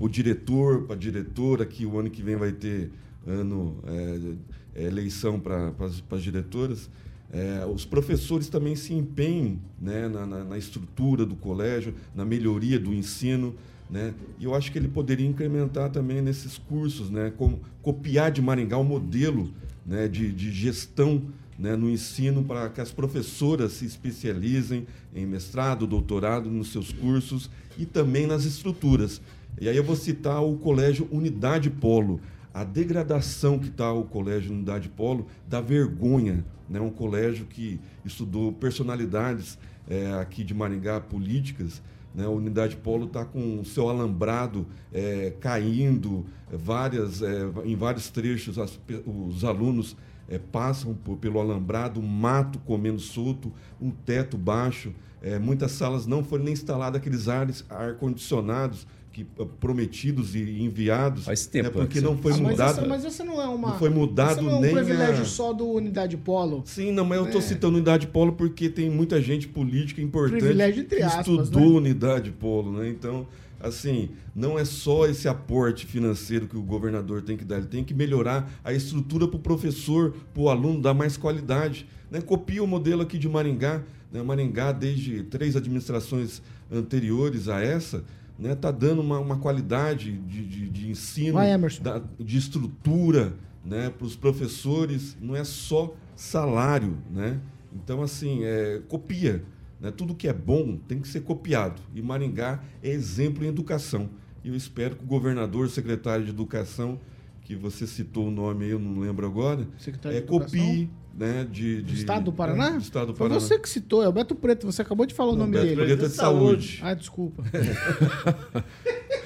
[0.00, 2.90] o diretor, para a diretora, que o ano que vem vai ter
[3.24, 5.72] ano é, é, eleição para
[6.10, 6.90] as diretoras,
[7.32, 12.78] é, os professores também se empenhem né, na, na, na, estrutura do colégio, na melhoria
[12.78, 13.54] do ensino.
[13.90, 14.14] Né?
[14.38, 18.78] E eu acho que ele poderia incrementar também nesses cursos, né, como copiar de Maringá
[18.78, 19.52] o modelo
[19.84, 21.22] né, de, de gestão
[21.58, 27.50] né, no ensino para que as professoras se especializem em mestrado, doutorado nos seus cursos
[27.78, 29.20] e também nas estruturas.
[29.60, 32.20] E aí eu vou citar o Colégio Unidade Polo.
[32.52, 36.44] A degradação que está o Colégio Unidade Polo dá vergonha.
[36.68, 36.80] Né?
[36.80, 41.82] Um colégio que estudou personalidades é, aqui de Maringá, políticas,
[42.14, 42.24] né?
[42.24, 48.58] A unidade polo está com o seu alambrado é, caindo, várias, é, em vários trechos
[48.58, 49.96] as, os alunos
[50.28, 54.94] é, passam por, pelo alambrado, mato comendo solto, um teto baixo.
[55.20, 61.24] É, muitas salas não foram nem instalados aqueles ares ar-condicionados que, ah, prometidos e enviados.
[61.24, 61.68] Faz tempo.
[61.68, 62.88] Né, porque não foi ah, mudado.
[62.88, 63.70] Mas essa, não é uma.
[63.70, 64.74] Não foi mudado não é um nem.
[64.74, 65.24] privilégio a...
[65.24, 66.62] só do Unidade Polo.
[66.66, 67.44] Sim, não, mas eu estou é.
[67.44, 71.76] citando Unidade Polo porque tem muita gente política importante privilégio entre aspas, que estudou né?
[71.76, 72.88] Unidade Polo, né?
[72.88, 73.26] Então
[73.60, 77.82] assim, não é só esse aporte financeiro que o governador tem que dar, ele tem
[77.82, 81.86] que melhorar a estrutura para o professor, para o aluno, dar mais qualidade.
[82.10, 82.20] Né?
[82.20, 83.82] Copia o modelo aqui de Maringá.
[84.12, 84.22] Né?
[84.22, 88.04] Maringá, desde três administrações anteriores a essa,
[88.38, 88.54] né?
[88.54, 93.90] Tá dando uma, uma qualidade de, de, de ensino, Vai, da- de estrutura né?
[93.90, 96.98] para os professores, não é só salário.
[97.10, 97.40] Né?
[97.74, 99.44] Então, assim, é, copia.
[99.80, 99.90] Né?
[99.90, 101.80] Tudo que é bom tem que ser copiado.
[101.94, 104.10] E Maringá é exemplo em educação.
[104.42, 107.00] E eu espero que o governador, secretário de Educação,
[107.42, 111.76] que você citou o nome aí, eu não lembro agora, Secretário é, copie né, de,
[111.76, 112.68] Do de- estado do Paraná?
[112.68, 113.40] é, do estado do Foi Paraná.
[113.40, 114.66] você que citou, é o Beto Preto.
[114.66, 115.76] Você acabou de falar o Não, nome Beto dele.
[115.86, 116.80] Preto é de saúde.
[116.82, 117.42] Ah, desculpa.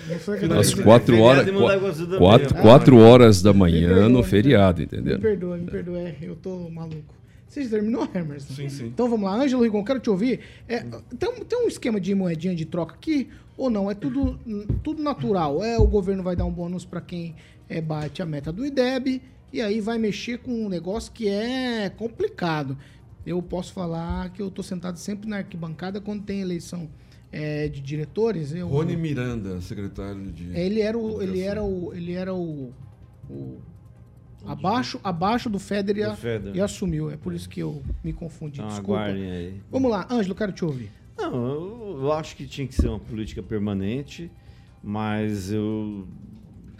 [0.08, 1.22] Não foi que eu Às quatro dá
[1.78, 2.62] gosto da quatro, manhã.
[2.62, 5.18] quatro horas da Me manhã perdoa, no me feriado, Me entendeu?
[5.18, 7.14] perdoa, me perdoa, é, eu tô maluco.
[7.46, 8.54] Você já terminou, Emerson?
[8.54, 8.86] Sim, sim.
[8.86, 10.40] Então vamos lá, Ângelo Rigon, quero te ouvir.
[10.68, 10.80] É,
[11.18, 13.90] tem, um- tem um esquema de moedinha de troca aqui ou não?
[13.90, 14.38] É tudo,
[14.82, 15.62] tudo natural.
[15.64, 17.34] É o governo vai dar um bônus para quem
[17.68, 19.22] é, bate a meta do IDEB
[19.52, 22.76] e aí vai mexer com um negócio que é complicado.
[23.26, 26.88] Eu posso falar que eu tô sentado sempre na arquibancada quando tem eleição
[27.30, 28.54] é, de diretores.
[28.54, 30.54] Eu, Rony Miranda, secretário de.
[30.54, 32.72] é, ele era o, ele era o, ele era o,
[33.28, 33.58] o-
[34.46, 37.10] abaixo, abaixo do Feder e, Do e assumiu.
[37.10, 38.60] É por isso que eu me confundi.
[38.60, 39.02] Então Desculpa.
[39.02, 39.60] aí.
[39.70, 40.90] Vamos lá, Ângelo, quero te ouvir.
[41.16, 44.30] Não, eu, eu acho que tinha que ser uma política permanente,
[44.82, 46.06] mas eu.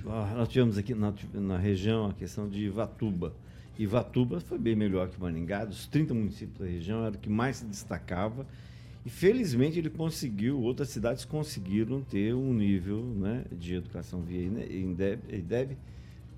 [0.09, 3.35] Nós tivemos aqui na, na região a questão de Ivatuba.
[3.79, 7.59] Ivatuba foi bem melhor que Maringá, dos 30 municípios da região, era o que mais
[7.59, 8.47] se destacava.
[9.05, 15.21] E felizmente ele conseguiu, outras cidades conseguiram ter um nível né, de educação via INDEB,
[15.29, 15.77] IDEB,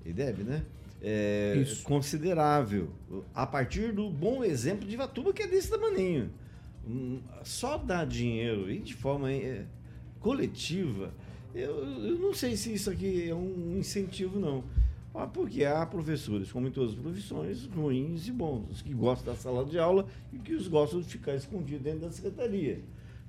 [0.05, 0.63] IDEB né?
[1.01, 2.89] É, considerável.
[3.33, 6.29] A partir do bom exemplo de Ivatuba, que é desse tamaninho.
[6.85, 9.65] Hum, Só dar dinheiro e de forma é,
[10.19, 11.13] coletiva,
[11.53, 14.63] eu, eu não sei se isso aqui é um incentivo, não.
[15.13, 18.69] Ah, Porque há professores, como em todas as profissões, ruins e bons.
[18.71, 22.01] Os que gostam da sala de aula e que os gostam de ficar escondidos dentro
[22.01, 22.79] da secretaria.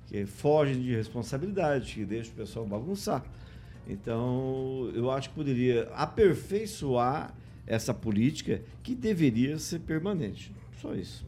[0.07, 3.25] Que fogem de responsabilidade, que deixam o pessoal bagunçar.
[3.87, 7.35] Então, eu acho que poderia aperfeiçoar
[7.67, 10.53] essa política que deveria ser permanente.
[10.81, 11.25] Só isso.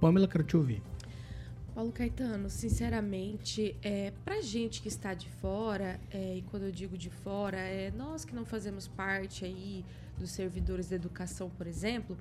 [0.00, 0.82] Pamela, quero te ouvir.
[1.74, 6.96] Paulo Caetano, sinceramente, é, pra gente que está de fora, é, e quando eu digo
[6.96, 9.84] de fora, é nós que não fazemos parte aí
[10.16, 12.16] dos servidores da educação, por exemplo,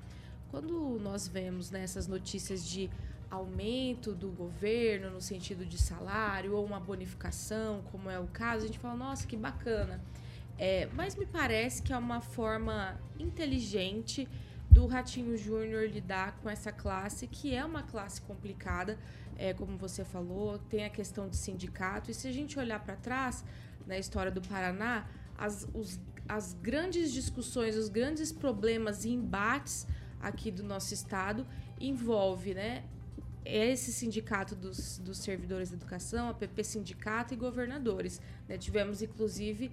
[0.49, 2.89] quando nós vemos né, essas notícias de
[3.29, 8.67] aumento do governo no sentido de salário ou uma bonificação, como é o caso, a
[8.67, 10.01] gente fala, nossa, que bacana.
[10.57, 14.27] É, mas me parece que é uma forma inteligente
[14.73, 18.97] do Ratinho Júnior lidar com essa classe, que é uma classe complicada,
[19.37, 22.11] é, como você falou, tem a questão de sindicato.
[22.11, 23.43] E se a gente olhar para trás,
[23.85, 29.85] na história do Paraná, as, os- as grandes discussões, os grandes problemas e embates
[30.21, 31.45] aqui do nosso estado
[31.79, 32.83] envolve, né?
[33.45, 38.21] Esse sindicato dos, dos servidores da educação, a PP Sindicato e governadores.
[38.47, 38.57] né?
[38.57, 39.69] Tivemos, inclusive,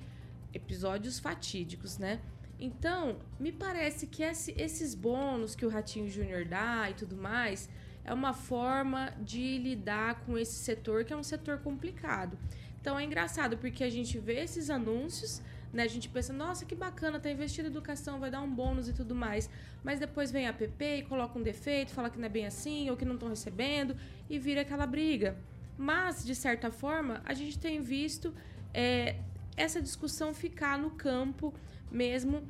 [0.53, 2.21] episódios fatídicos, né?
[2.59, 7.69] Então, me parece que esse- esses bônus que o Ratinho Júnior dá e tudo mais
[8.11, 12.37] é uma forma de lidar com esse setor que é um setor complicado.
[12.81, 15.41] Então é engraçado porque a gente vê esses anúncios,
[15.73, 15.85] né?
[15.85, 18.93] A gente pensa, nossa, que bacana, tá investindo em educação, vai dar um bônus e
[18.93, 19.49] tudo mais.
[19.85, 22.91] Mas depois vem a PP e coloca um defeito, fala que não é bem assim,
[22.91, 23.97] ou que não estão recebendo,
[24.29, 25.37] e vira aquela briga.
[25.79, 28.35] Mas, de certa forma, a gente tem visto
[28.75, 29.21] é,
[29.57, 31.55] essa discussão ficar no campo
[31.93, 32.43] mesmo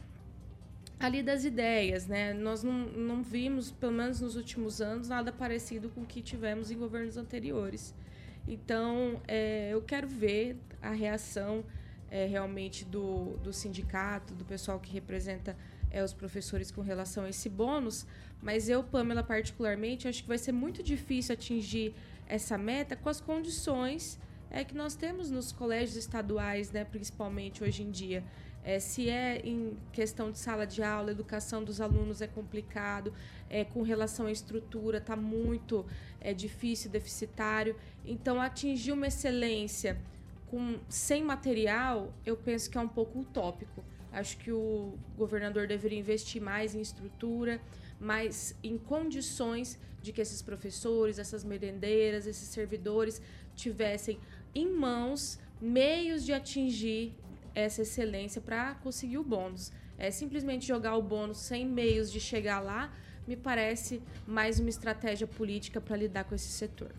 [1.01, 2.35] ali das ideias, né?
[2.35, 6.71] Nós não, não vimos, pelo menos nos últimos anos, nada parecido com o que tivemos
[6.71, 7.95] em governos anteriores.
[8.47, 11.65] Então, é, eu quero ver a reação
[12.11, 15.57] é, realmente do, do sindicato, do pessoal que representa
[15.91, 18.07] é, os professores com relação a esse bônus,
[18.43, 21.95] mas eu, Pamela, particularmente, acho que vai ser muito difícil atingir
[22.27, 24.19] essa meta com as condições
[24.51, 28.23] é, que nós temos nos colégios estaduais, né, principalmente hoje em dia.
[28.63, 33.13] É, se é em questão de sala de aula, educação dos alunos é complicado,
[33.49, 35.87] é, com relação à estrutura está muito
[36.21, 37.75] é, difícil, deficitário.
[38.05, 39.99] Então, atingir uma excelência
[40.51, 43.83] com, sem material, eu penso que é um pouco utópico.
[44.13, 47.61] Acho que o governador deveria investir mais em estrutura,
[47.99, 53.23] mais em condições de que esses professores, essas merendeiras, esses servidores
[53.55, 54.19] tivessem
[54.55, 57.15] em mãos meios de atingir
[57.55, 59.73] essa excelência para conseguir o bônus.
[59.99, 62.91] É simplesmente jogar o bônus sem meios de chegar lá,
[63.29, 66.91] me parece mais uma estratégia política para lidar com esse setor.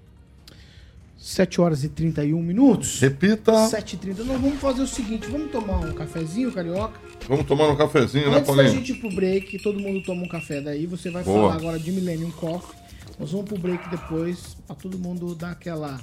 [1.17, 2.99] 7 horas e 31 minutos.
[2.99, 3.51] Repita.
[3.51, 4.23] 7h30.
[4.23, 6.99] Nós vamos fazer o seguinte: vamos tomar um cafezinho, carioca.
[7.27, 8.75] Vamos tomar um cafezinho, né, Antes da Paulinho?
[8.75, 10.87] gente ir pro break, todo mundo toma um café daí.
[10.87, 11.49] Você vai Boa.
[11.49, 12.75] falar agora de Millennium Coffee.
[13.19, 16.01] Nós vamos pro break depois, pra todo mundo dar aquela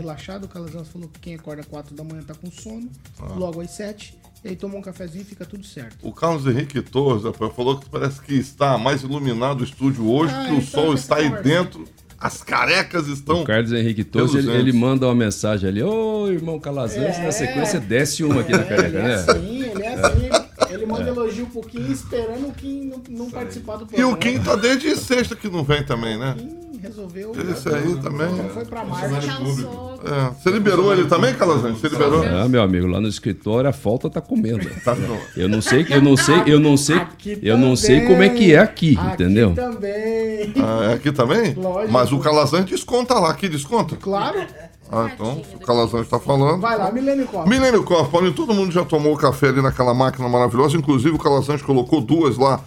[0.00, 0.46] relaxada.
[0.46, 2.88] O Calazans falou que quem acorda 4 da manhã tá com sono.
[3.20, 3.34] Ah.
[3.36, 4.18] Logo às 7.
[4.44, 5.96] E aí toma um cafezinho e fica tudo certo.
[6.00, 10.32] O Carlos Henrique Torres rapaz, falou que parece que está mais iluminado o estúdio hoje,
[10.32, 11.42] Ah, que o então sol essa está aí conversa.
[11.48, 11.84] dentro,
[12.20, 13.42] as carecas estão.
[13.42, 17.24] O Carlos Henrique Torres, ele, ele manda uma mensagem ali, ô irmão Calazans, É.
[17.24, 19.14] na sequência desce uma aqui na careca, ele é né?
[19.14, 20.48] assim, ele é assim.
[20.72, 24.12] Ele manda elogio um pouquinho esperando o Kim não, não participar do E programa.
[24.12, 26.34] o Kim tá desde sexta que não vem também, né?
[26.38, 27.32] Kim resolveu.
[27.50, 28.32] Esse aí também.
[28.32, 29.28] Não foi pra Marte.
[29.28, 30.30] É.
[30.34, 31.78] Você liberou ele também, Calazans?
[31.78, 32.22] Você liberou?
[32.22, 34.68] Ah, meu amigo, lá no escritório a falta tá comendo.
[34.84, 34.96] Tá.
[35.36, 38.28] Eu não sei, eu não sei, eu não sei, Aqui eu não sei como é
[38.28, 39.54] que é aqui, Aqui entendeu?
[39.54, 40.52] também.
[40.56, 41.54] Ah, é aqui também?
[41.54, 41.92] Lógico.
[41.92, 43.96] Mas o Calazans desconta lá, aqui desconta?
[43.96, 44.46] Claro.
[44.90, 46.60] Ah, então, o Calazans está falando.
[46.60, 47.48] Vai lá, Milênio Copa.
[47.48, 51.60] Milênio Coffee, Paulinho, todo mundo já tomou café ali naquela máquina maravilhosa, inclusive o Calazans
[51.60, 52.60] colocou duas lá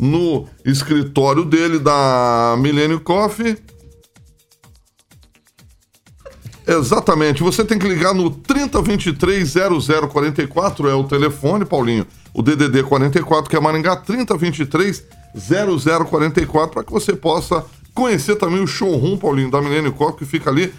[0.00, 3.58] no escritório dele da Milênio Coffee.
[6.66, 9.54] Exatamente, você tem que ligar no 3023
[10.08, 16.92] 0044, é o telefone, Paulinho, o DDD 44, que é Maringá, 3023 0044, para que
[16.92, 20.72] você possa conhecer também o showroom, Paulinho, da Milênio Coffee, que fica ali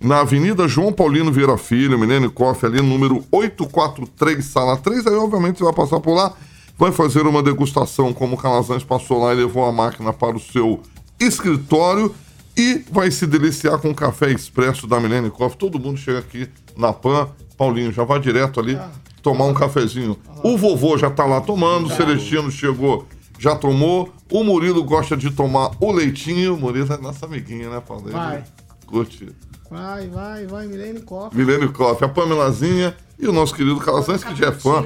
[0.00, 5.06] na Avenida João Paulino Vieira Filho, Milênio Coffee, ali número 843, sala 3.
[5.06, 6.34] Aí, obviamente, você vai passar por lá,
[6.82, 10.40] vai fazer uma degustação, como o Calazans passou lá e levou a máquina para o
[10.40, 10.80] seu
[11.20, 12.12] escritório
[12.56, 15.56] e vai se deliciar com o café expresso da Milênio Coffee.
[15.56, 17.28] Todo mundo chega aqui na PAN.
[17.56, 18.76] Paulinho, já vai direto ali
[19.22, 20.18] tomar um cafezinho.
[20.42, 23.06] O vovô já tá lá tomando, o Celestino chegou,
[23.38, 24.12] já tomou.
[24.28, 26.56] O Murilo gosta de tomar o leitinho.
[26.56, 28.06] O Murilo é nosso amiguinho, né, Paulo?
[28.06, 28.44] Ele Vai.
[28.86, 29.28] Curte.
[29.70, 31.34] Vai, vai, vai, Milênio Copa.
[31.36, 34.84] Milênio Coffee, a Pamelazinha e o nosso querido Calazans, que já é fã.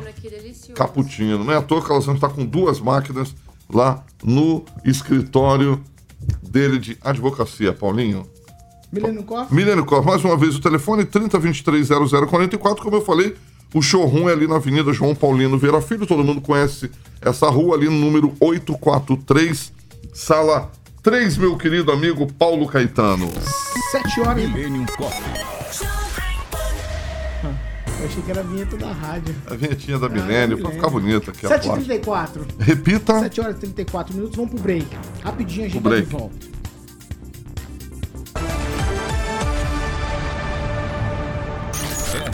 [0.75, 1.43] Caputino.
[1.43, 3.35] Não é à toa que o Calazans está com duas máquinas
[3.73, 5.83] lá no escritório
[6.43, 8.27] dele de advocacia, Paulinho.
[8.93, 9.55] Milênio Copa.
[9.55, 13.35] Milênio Coffee, mais uma vez o telefone 3023-0044, como eu falei,
[13.75, 17.75] o showroom é ali na Avenida João Paulino Vieira Filho, todo mundo conhece essa rua
[17.75, 19.73] ali no número 843,
[20.15, 20.71] sala
[21.03, 23.31] 3, meu querido amigo Paulo Caetano.
[23.91, 24.37] 7 horas.
[24.37, 25.66] Millennium Coffee.
[28.07, 29.35] Achei que era a vinheta da rádio.
[29.47, 31.81] A vinhetinha da Milênio, pra ficar bonita aqui a placa.
[31.81, 32.41] 7h34.
[32.61, 33.21] Repita.
[33.21, 34.37] 7 horas e 34 minutos.
[34.37, 34.87] Vamos pro break.
[35.25, 36.13] Rapidinho a gente Pro tá de break.
[36.23, 36.47] volta.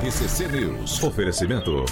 [0.04, 1.02] RCC News.
[1.02, 1.84] Oferecimento.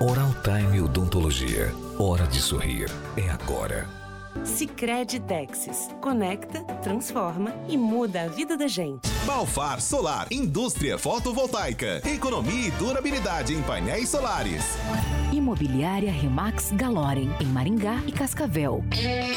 [0.00, 1.72] Oral Time Odontologia.
[1.98, 2.90] Hora de sorrir.
[3.16, 3.86] É agora.
[4.44, 5.88] Sicredi Texas.
[6.00, 9.08] Conecta, transforma e muda a vida da gente.
[9.26, 14.64] Balfar Solar, indústria fotovoltaica, economia e durabilidade em painéis solares.
[15.32, 18.82] Imobiliária Remax Galorem, em Maringá e Cascavel.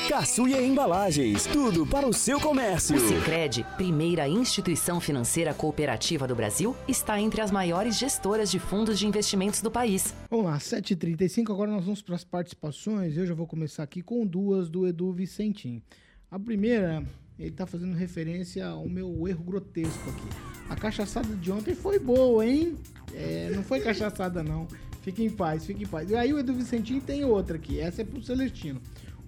[0.09, 2.95] Caçuia Embalagens, tudo para o seu comércio.
[2.95, 8.97] O Sicredi, primeira instituição financeira cooperativa do Brasil, está entre as maiores gestoras de fundos
[8.97, 10.15] de investimentos do país.
[10.31, 11.51] Vamos lá, 7h35.
[11.51, 13.15] Agora nós vamos para as participações.
[13.15, 15.81] Eu já vou começar aqui com duas do Edu Vicentim.
[16.29, 17.03] A primeira,
[17.37, 20.27] ele tá fazendo referência ao meu erro grotesco aqui.
[20.69, 22.77] A cachaçada de ontem foi boa, hein?
[23.13, 24.67] É, não foi cachaçada, não.
[25.01, 26.09] Fique em paz, fique em paz.
[26.09, 27.79] E aí o Edu Vicentim tem outra aqui.
[27.79, 28.81] Essa é pro Celestino.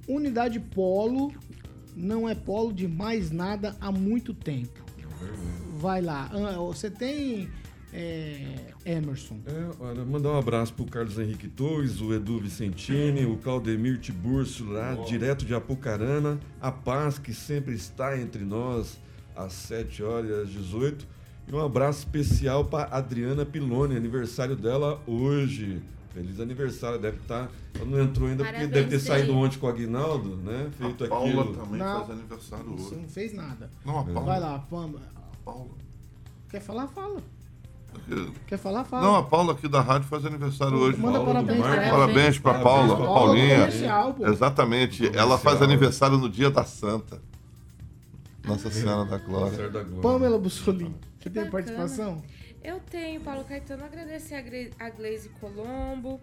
[0.08, 1.34] Unidade Polo
[1.96, 4.84] não é polo de mais nada há muito tempo.
[5.78, 6.30] Vai lá.
[6.32, 7.50] Ah, Você tem,
[7.96, 9.40] é, Emerson?
[9.46, 14.66] É, olha, mandar um abraço pro Carlos Henrique Torres, o Edu Vicentini, o Claudemir Tiburcio,
[14.72, 19.00] lá direto de Apucarana, a paz que sempre está entre nós
[19.36, 21.08] às 7 horas e às 18.
[21.48, 25.82] E um abraço especial para Adriana Piloni, aniversário dela hoje.
[26.14, 27.52] Feliz aniversário, deve estar.
[27.76, 29.38] Ela não entrou ainda porque Parabéns, deve ter saído Sim.
[29.38, 30.72] ontem com o Aguinaldo, né?
[30.78, 31.56] Feito A Paula aquilo.
[31.58, 32.00] também Não.
[32.06, 33.02] faz aniversário Você hoje.
[33.02, 33.70] não fez nada.
[33.86, 34.22] Não, a Paula.
[34.22, 35.02] Vai lá, Pamba.
[35.44, 35.72] Paula.
[36.50, 36.88] Quer falar?
[36.88, 37.22] Fala.
[38.48, 38.84] Quer falar?
[38.84, 39.04] Fala.
[39.04, 40.98] Não, a Paula aqui da rádio faz aniversário hoje.
[40.98, 41.90] Manda Paula parabéns ela.
[41.92, 43.56] Parabéns pra Parabéns Paula, pra Paulinha.
[43.58, 44.16] comercial.
[44.22, 45.18] Exatamente.
[45.18, 47.22] Ela faz aniversário no dia da Santa.
[48.46, 49.58] Nossa Senhora da Glória.
[49.58, 50.02] Certo da Glória.
[50.02, 50.96] Pamela Bussolini.
[51.20, 52.22] Você tem participação?
[52.64, 54.36] Eu tenho, Paulo Caetano, agradecer
[54.80, 56.20] a, Glaze Colombo,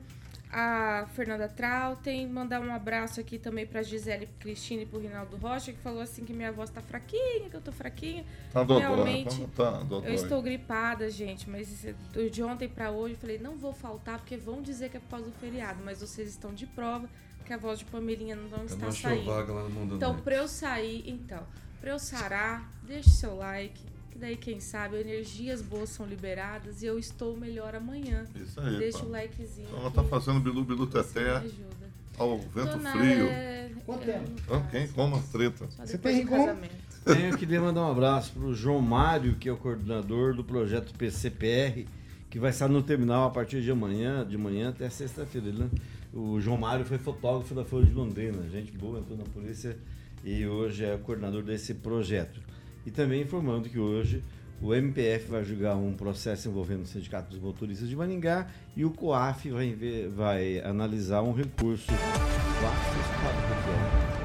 [0.52, 5.72] a Fernanda Trautem, mandar um abraço aqui também pra Gisele Cristina e pro Rinaldo Rocha,
[5.72, 8.22] que falou assim que minha voz tá fraquinha, que eu tô fraquinha.
[8.52, 9.96] Tá Realmente, tá, tá.
[10.04, 11.86] Eu estou gripada, gente, mas
[12.30, 15.08] de ontem pra hoje eu falei, não vou faltar, porque vão dizer que é por
[15.08, 17.08] causa do feriado, mas vocês estão de prova
[17.46, 19.24] que a voz de Pamelinha não está não saindo.
[19.24, 21.42] vaga lá no mundo Então, pra eu sair, então,
[21.80, 23.80] pra eu sarar, deixe seu like,
[24.12, 28.26] Que daí, quem sabe, energias boas são liberadas e eu estou melhor amanhã.
[28.36, 29.04] Isso aí, Deixa pá.
[29.06, 29.66] o likezinho.
[29.68, 31.88] Então ela tá fazendo bilu bilu ajuda.
[32.18, 33.26] ao vento Tô nada, frio.
[33.26, 34.30] é- Quanto eu tempo?
[34.52, 34.86] Ah, quem?
[34.88, 35.66] Como a treta.
[35.78, 36.74] Você tem casamento.
[37.04, 40.92] Tenho que mandar um abraço para o João Mário, que é o coordenador do projeto
[40.96, 41.88] PCPR,
[42.30, 45.48] que vai estar no terminal a partir de amanhã, de manhã até sexta-feira.
[45.48, 45.68] Ele-
[46.12, 49.76] O João Mário foi fotógrafo da Folha de Londrina, gente boa, entrou na polícia
[50.22, 52.38] e hoje é o coordenador desse projeto.
[52.86, 54.22] E também informando que hoje
[54.60, 58.90] o MPF vai julgar um processo envolvendo o Sindicato dos Motoristas de Maringá e o
[58.90, 61.90] COAF vai, ver- vai analisar um recurso.
[61.92, 61.96] É,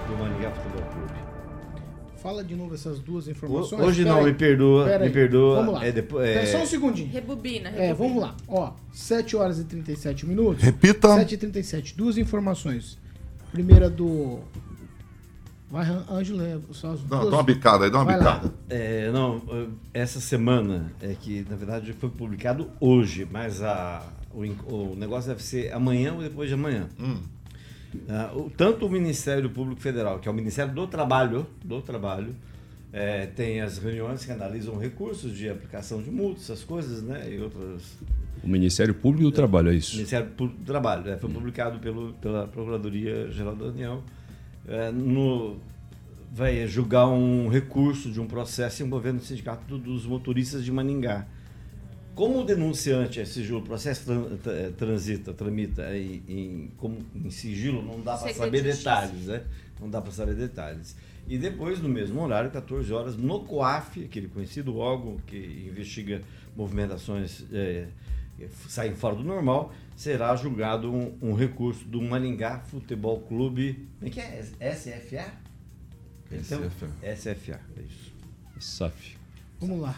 [0.09, 1.27] do Maringá Futebol Clube.
[2.17, 3.81] Fala de novo essas duas informações.
[3.81, 4.31] Hoje Pera não, aí.
[4.31, 5.11] me perdoa, Pera me aí.
[5.11, 5.55] perdoa.
[5.57, 5.85] Vamos lá.
[5.85, 7.09] É depois, é- só um segundinho.
[7.11, 7.95] Rebobina, É, rebobina.
[7.95, 8.35] vamos lá.
[8.47, 10.63] Ó, 7 horas e 37 minutos.
[10.63, 11.13] Repita.
[11.15, 11.95] 7 e 37.
[11.95, 12.97] Duas informações.
[13.51, 14.39] Primeira do.
[15.69, 17.29] Vai, Ângelo, é só as Dá, duas.
[17.31, 18.53] dá uma bicada aí, dá uma Vai bicada.
[18.69, 19.41] É, não,
[19.93, 24.01] essa semana é que na verdade foi publicado hoje, mas a,
[24.33, 24.43] o,
[24.73, 26.87] o negócio deve ser amanhã ou depois de amanhã.
[26.99, 27.17] Hum.
[28.35, 32.33] O- tanto o Ministério Público Federal, que é o Ministério do Trabalho, do Trabalho,
[32.93, 37.27] é, tem as reuniões que analisam recursos de aplicação de multas, essas coisas, né?
[37.29, 37.97] E outras.
[38.41, 39.95] O Ministério Público do Trabalho, é isso?
[39.95, 44.01] Ministério Público do Trabalho, é, foi publicado pelo, pela Procuradoria Geral da União.
[44.67, 45.57] É, no,
[46.31, 51.25] vai julgar um recurso de um processo envolvendo o Sindicato dos Motoristas de Maningá.
[52.13, 54.05] Como o denunciante é sigilo, o processo
[54.41, 59.43] tra- transita, tramita em, em, como, em sigilo, não dá para saber de detalhes, né?
[59.79, 60.95] Não dá para saber detalhes.
[61.27, 66.21] E depois, no mesmo horário, 14 horas, no COAF, aquele conhecido órgão que investiga
[66.55, 67.85] movimentações é,
[68.67, 73.87] saem fora do normal, será julgado um, um recurso do Maningá Futebol Clube.
[73.99, 74.41] Como é que é?
[74.73, 75.31] SFA?
[76.31, 76.89] Então, SFA.
[77.15, 78.13] SFA, é isso.
[78.59, 79.17] SAF.
[79.59, 79.95] Vamos lá.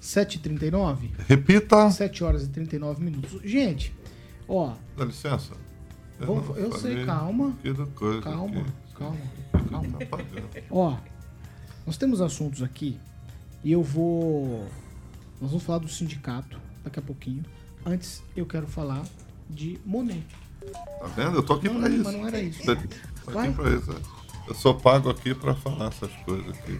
[0.00, 1.10] 7h39.
[1.26, 1.90] Repita.
[1.90, 3.40] 7 horas e 39 minutos.
[3.42, 3.92] Gente,
[4.46, 5.54] ó, Dá licença.
[6.18, 7.56] Vamos- não eu sei, calma.
[7.94, 8.94] coisa calma, aqui.
[8.94, 9.16] calma,
[9.68, 9.98] calma.
[10.00, 10.48] Apagando.
[10.70, 10.96] Ó,
[11.84, 13.00] nós temos assuntos aqui
[13.64, 14.68] e eu vou.
[15.40, 17.42] Nós vamos falar do sindicato daqui a pouquinho.
[17.86, 19.02] Antes, eu quero falar
[19.48, 20.24] de Monet.
[21.00, 21.36] Tá vendo?
[21.36, 22.04] Eu tô aqui Não, pra não, isso.
[22.04, 22.62] mas não era isso.
[22.64, 22.88] Tô aqui
[23.26, 23.50] Vai.
[23.52, 23.90] pra isso.
[24.48, 26.78] Eu sou pago aqui pra falar essas coisas aqui.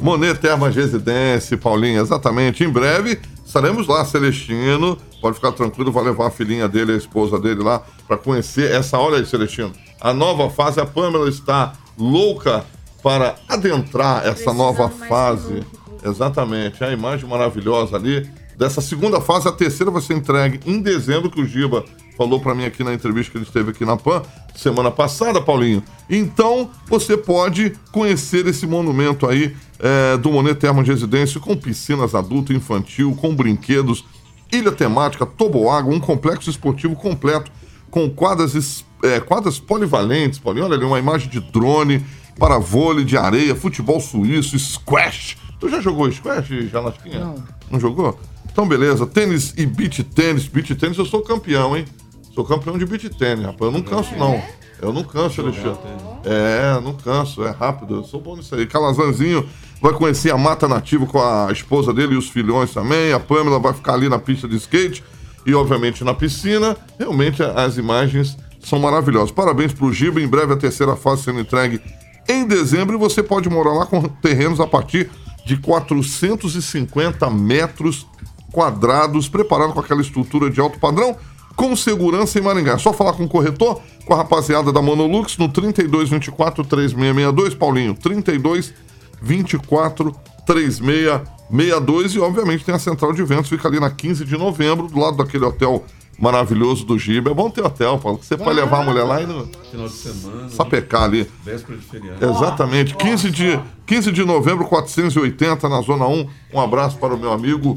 [0.00, 2.64] Monet Termas Residência, Paulinho, exatamente.
[2.64, 4.96] Em breve estaremos lá, Celestino.
[5.20, 8.98] Pode ficar tranquilo, vai levar a filhinha dele, a esposa dele lá, pra conhecer essa.
[8.98, 9.72] Olha aí, Celestino.
[10.00, 12.64] A nova fase, a Pamela está louca
[13.02, 15.64] para adentrar essa nova fase.
[16.02, 18.28] Exatamente, a imagem maravilhosa ali.
[18.56, 21.84] Dessa segunda fase, a terceira vai ser entregue em dezembro, que o Giba
[22.16, 24.22] falou pra mim aqui na entrevista que ele esteve aqui na PAN,
[24.54, 25.82] semana passada, Paulinho.
[26.08, 32.52] Então, você pode conhecer esse monumento aí é, do Monet Termas Residência, com piscinas adulto
[32.52, 34.04] e infantil, com brinquedos,
[34.52, 37.50] ilha temática, toboágua, um complexo esportivo completo,
[37.90, 40.66] com quadras, é, quadras polivalentes, Paulinho.
[40.66, 42.04] Olha ali, uma imagem de drone,
[42.38, 45.36] para vôlei de areia, futebol suíço, squash.
[45.58, 47.20] Tu já jogou squash, Jalasquinha?
[47.20, 47.34] Não.
[47.70, 48.18] Não jogou?
[48.54, 49.04] Então, beleza.
[49.04, 50.46] Tênis e beach tênis.
[50.46, 51.84] Beach tênis, eu sou campeão, hein?
[52.32, 53.62] Sou campeão de beach tênis, rapaz.
[53.62, 54.40] Eu não canso, não.
[54.80, 55.80] Eu não canso, Alexandre.
[56.24, 57.42] É, não canso.
[57.42, 57.96] É rápido.
[57.96, 58.64] Eu sou bom nisso aí.
[58.64, 59.44] Calazanzinho
[59.82, 63.12] vai conhecer a mata nativa com a esposa dele e os filhões também.
[63.12, 65.02] A Pamela vai ficar ali na pista de skate
[65.44, 66.76] e, obviamente, na piscina.
[66.96, 69.32] Realmente, as imagens são maravilhosas.
[69.32, 70.20] Parabéns pro Giba.
[70.20, 71.80] Em breve, a terceira fase sendo entregue
[72.28, 72.94] em dezembro.
[72.94, 75.10] E você pode morar lá com terrenos a partir
[75.44, 78.06] de 450 metros
[78.54, 81.16] quadrados, preparado com aquela estrutura de alto padrão,
[81.56, 82.74] com segurança em Maringá.
[82.74, 87.94] É só falar com o corretor, com a rapaziada da Monolux, no 3224 3662, Paulinho,
[87.94, 90.14] 3224
[90.46, 95.00] 3662 e obviamente tem a central de eventos, fica ali na 15 de novembro, do
[95.00, 95.84] lado daquele hotel
[96.18, 97.30] maravilhoso do Giba.
[97.30, 99.46] É bom ter hotel, Paulo, que você pode levar a mulher lá e não...
[99.70, 100.48] Final de semana.
[100.48, 101.28] sapecar ali.
[101.44, 102.24] Véspera de feriado.
[102.24, 102.94] Exatamente.
[102.94, 106.28] 15 de, 15 de novembro, 480, na Zona 1.
[106.52, 107.74] Um abraço para o meu amigo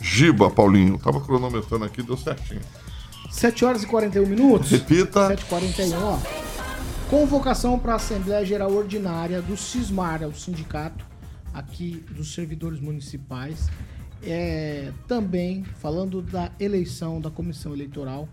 [0.00, 0.98] Giba, Paulinho.
[0.98, 2.60] Tava cronometrando aqui, deu certinho.
[3.30, 4.70] 7 horas e 41 minutos.
[4.70, 5.28] Repita.
[5.28, 6.18] 7h41, ó.
[7.10, 11.06] Convocação para a Assembleia Geral Ordinária do Cismar, é o sindicato
[11.54, 13.68] aqui dos servidores municipais.
[14.22, 18.28] É, também falando da eleição da comissão eleitoral.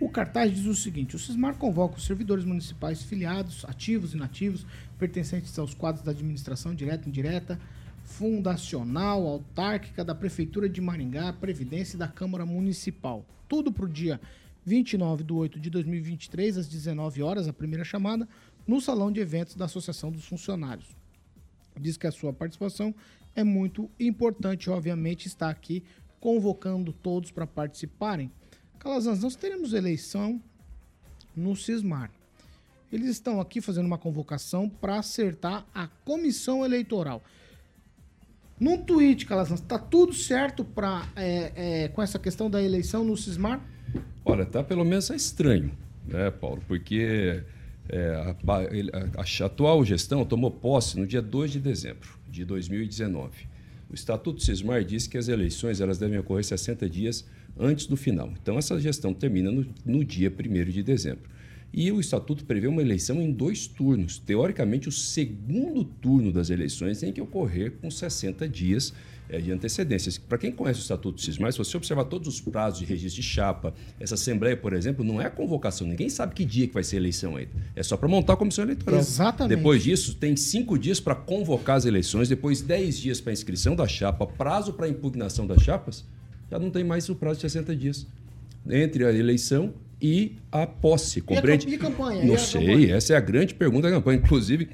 [0.00, 4.64] O cartaz diz o seguinte: o Cismar convoca os servidores municipais filiados, ativos e inativos,
[4.96, 7.58] pertencentes aos quadros da administração direta e indireta,
[8.08, 13.24] fundacional, autárquica da Prefeitura de Maringá, Previdência e da Câmara Municipal.
[13.46, 14.18] Tudo para o dia
[14.64, 18.26] 29 de 8 de 2023, às 19 horas, a primeira chamada,
[18.66, 20.88] no Salão de Eventos da Associação dos Funcionários.
[21.78, 22.94] diz que a sua participação
[23.36, 25.84] é muito importante, obviamente, está aqui
[26.18, 28.32] convocando todos para participarem.
[28.78, 30.42] Calazans, nós teremos eleição
[31.36, 32.10] no Cismar.
[32.90, 37.22] Eles estão aqui fazendo uma convocação para acertar a comissão eleitoral.
[38.60, 41.52] Num tweet, Calazans, tá tudo certo pra, é,
[41.84, 43.60] é, com essa questão da eleição no Cismar?
[44.24, 45.70] Olha, tá pelo menos é estranho,
[46.06, 46.60] né, Paulo?
[46.66, 47.42] Porque
[47.88, 53.30] é, a, a- a atual gestão tomou posse no dia 2 de dezembro de 2019.
[53.90, 57.26] O Estatuto Cismar diz que as eleições elas devem ocorrer 60 dias
[57.58, 58.30] antes do final.
[58.42, 61.30] Então, essa gestão termina no, no dia 1 de dezembro.
[61.72, 64.18] E o Estatuto prevê uma eleição em dois turnos.
[64.18, 68.94] Teoricamente, o segundo turno das eleições tem que ocorrer com 60 dias
[69.28, 70.10] eh, de antecedência.
[70.26, 73.28] Para quem conhece o Estatuto Cismar, se você observar todos os prazos de registro de
[73.28, 75.86] chapa, essa Assembleia, por exemplo, não é a convocação.
[75.86, 77.50] Ninguém sabe que dia que vai ser a eleição ainda.
[77.76, 78.98] É só para montar a comissão eleitoral.
[78.98, 79.56] Exatamente.
[79.56, 83.86] Depois disso, tem cinco dias para convocar as eleições, depois 10 dias para inscrição da
[83.86, 86.04] chapa, prazo para impugnação das chapas,
[86.50, 88.06] já não tem mais o prazo de 60 dias.
[88.66, 91.20] Entre a eleição e a posse.
[91.20, 91.68] Compreende?
[91.68, 92.24] e a campanha?
[92.24, 92.94] Não a sei, campanha?
[92.94, 94.18] essa é a grande pergunta da campanha.
[94.18, 94.68] Inclusive,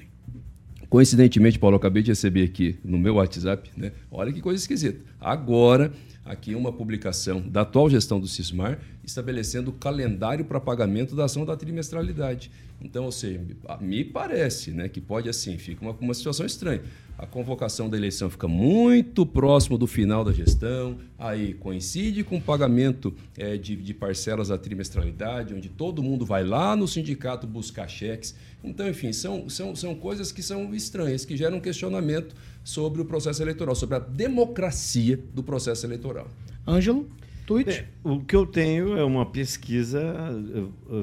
[0.88, 3.92] coincidentemente, Paulo, eu acabei de receber aqui no meu WhatsApp, né?
[4.10, 5.00] Olha que coisa esquisita.
[5.20, 5.92] Agora,
[6.24, 11.44] aqui uma publicação da atual gestão do Cismar estabelecendo o calendário para pagamento da ação
[11.44, 12.50] da trimestralidade.
[12.80, 13.40] Então, ou seja,
[13.80, 16.82] me parece né, que pode assim, fica uma, uma situação estranha.
[17.16, 22.40] A convocação da eleição fica muito próximo do final da gestão, aí coincide com o
[22.40, 27.88] pagamento eh, de, de parcelas da trimestralidade, onde todo mundo vai lá no sindicato buscar
[27.88, 28.34] cheques.
[28.64, 32.34] Então, enfim, são, são, são coisas que são estranhas, que geram um questionamento
[32.64, 36.26] sobre o processo eleitoral, sobre a democracia do processo eleitoral.
[36.66, 37.08] Ângelo,
[37.46, 37.86] tweet.
[38.02, 40.02] O que eu tenho é uma pesquisa,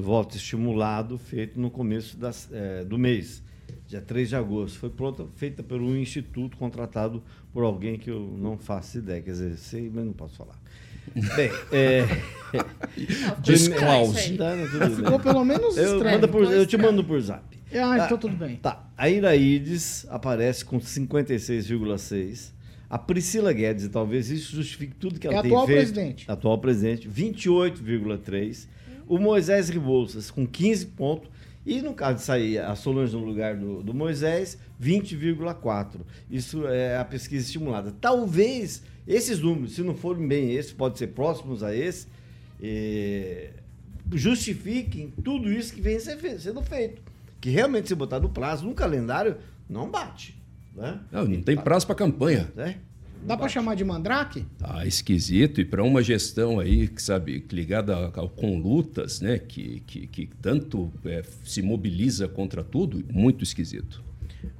[0.02, 3.42] voto estimulado, feito no começo das, eh, do mês,
[3.92, 4.78] dia 3 de agosto.
[4.78, 7.22] Foi pronta, feita por um instituto contratado
[7.52, 9.20] por alguém que eu não faço ideia.
[9.22, 10.58] Quer dizer, sei, mas não posso falar.
[11.36, 12.06] Bem, é.
[13.40, 14.36] Disclose.
[14.36, 16.20] Tá, tudo Ficou pelo menos eu, estranho.
[16.28, 17.42] por- Ficou eu te mando por zap.
[17.74, 18.56] Ah, então tudo bem.
[18.56, 18.86] Tá.
[18.98, 22.52] A Iraídes aparece com 56,6.
[22.88, 25.78] A Priscila Guedes, e talvez isso justifique tudo que ela É tem atual feito.
[25.78, 26.24] presidente.
[26.30, 28.68] Atual presidente, 28,3.
[29.08, 31.30] O Moisés Rebouças com 15 pontos.
[31.64, 36.00] E no caso de sair a Solange no lugar do, do Moisés, 20,4.
[36.30, 37.92] Isso é a pesquisa estimulada.
[38.00, 42.06] Talvez esses números, se não forem bem esses, pode ser próximos a esse,
[42.60, 43.50] eh,
[44.12, 47.02] justifiquem tudo isso que vem sendo feito.
[47.40, 49.36] Que realmente, se botar no prazo, no calendário,
[49.68, 50.40] não bate.
[50.74, 51.00] Né?
[51.10, 52.50] Não, não tem prazo para campanha.
[52.54, 52.76] Né?
[53.24, 54.44] Dá para chamar de mandrake?
[54.58, 60.06] Tá esquisito e para uma gestão aí, que sabe, ligada com lutas, né, que, que,
[60.06, 64.02] que tanto é, se mobiliza contra tudo, muito esquisito.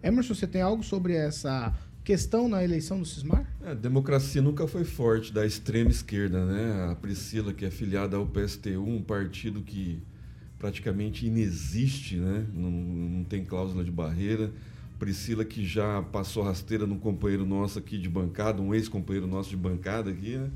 [0.02, 3.46] Emerson, você tem algo sobre essa questão na eleição do Cismar?
[3.64, 6.90] A democracia nunca foi forte da extrema esquerda, né?
[6.90, 10.00] A Priscila, que é filiada ao PSTU, um partido que
[10.58, 12.46] praticamente inexiste, né?
[12.54, 14.52] Não, não tem cláusula de barreira.
[15.02, 19.56] Priscila, que já passou rasteira num companheiro nosso aqui de bancada, um ex-companheiro nosso de
[19.56, 20.48] bancada aqui, né?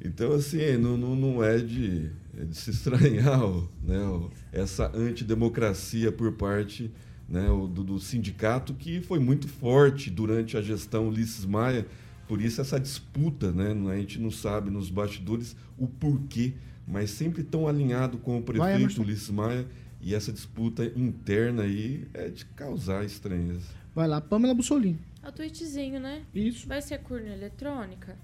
[0.00, 2.08] Então, assim, não, não, não é, de,
[2.38, 3.40] é de se estranhar
[3.82, 6.88] né, essa antidemocracia por parte
[7.28, 11.84] né, do, do sindicato, que foi muito forte durante a gestão Ulisses Maia.
[12.28, 13.74] Por isso, essa disputa, né?
[13.90, 16.54] A gente não sabe nos bastidores o porquê,
[16.86, 19.02] mas sempre tão alinhado com o Vai, prefeito Emerson.
[19.02, 19.66] Ulisses Maia.
[20.04, 23.66] E essa disputa interna aí é de causar estranheza.
[23.94, 25.00] Vai lá, Pamela Bussolini.
[25.22, 26.22] É o tweetzinho, né?
[26.34, 26.68] Isso.
[26.68, 28.14] Vai ser curna eletrônica?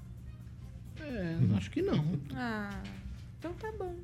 [1.00, 2.04] É, acho que não.
[2.34, 2.82] Ah,
[3.38, 3.94] então tá bom.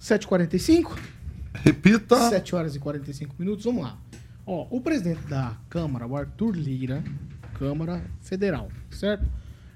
[0.00, 0.98] 7h45?
[1.56, 2.30] Repita.
[2.30, 3.98] 7 horas e 45 minutos, vamos lá.
[4.46, 7.04] Ó, o presidente da Câmara, o Arthur Lira,
[7.58, 9.26] Câmara Federal, certo?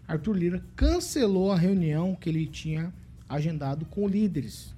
[0.08, 2.90] Arthur Lira cancelou a reunião que ele tinha
[3.28, 4.74] agendado com líderes.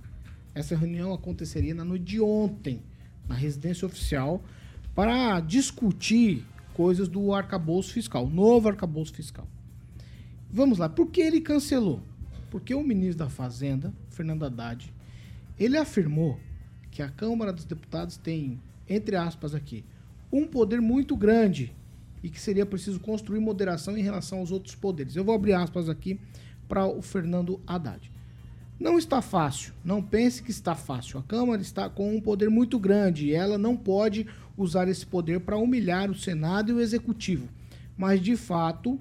[0.54, 2.82] Essa reunião aconteceria na noite de ontem,
[3.28, 4.42] na residência oficial,
[4.94, 6.44] para discutir
[6.74, 9.46] coisas do arcabouço fiscal, novo arcabouço fiscal.
[10.50, 12.02] Vamos lá, por que ele cancelou?
[12.50, 14.92] Porque o ministro da Fazenda, Fernando Haddad,
[15.58, 16.38] ele afirmou
[16.90, 19.84] que a Câmara dos Deputados tem, entre aspas aqui,
[20.30, 21.74] um poder muito grande
[22.22, 25.16] e que seria preciso construir moderação em relação aos outros poderes.
[25.16, 26.20] Eu vou abrir aspas aqui
[26.68, 28.11] para o Fernando Haddad.
[28.82, 31.20] Não está fácil, não pense que está fácil.
[31.20, 34.26] A Câmara está com um poder muito grande e ela não pode
[34.56, 37.48] usar esse poder para humilhar o Senado e o Executivo.
[37.96, 38.98] Mas, de fato,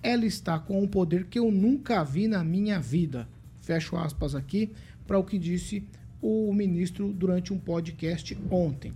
[0.00, 3.28] ela está com um poder que eu nunca vi na minha vida.
[3.60, 4.70] Fecho aspas aqui
[5.04, 5.84] para o que disse
[6.22, 8.92] o ministro durante um podcast ontem.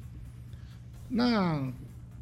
[1.11, 1.72] Na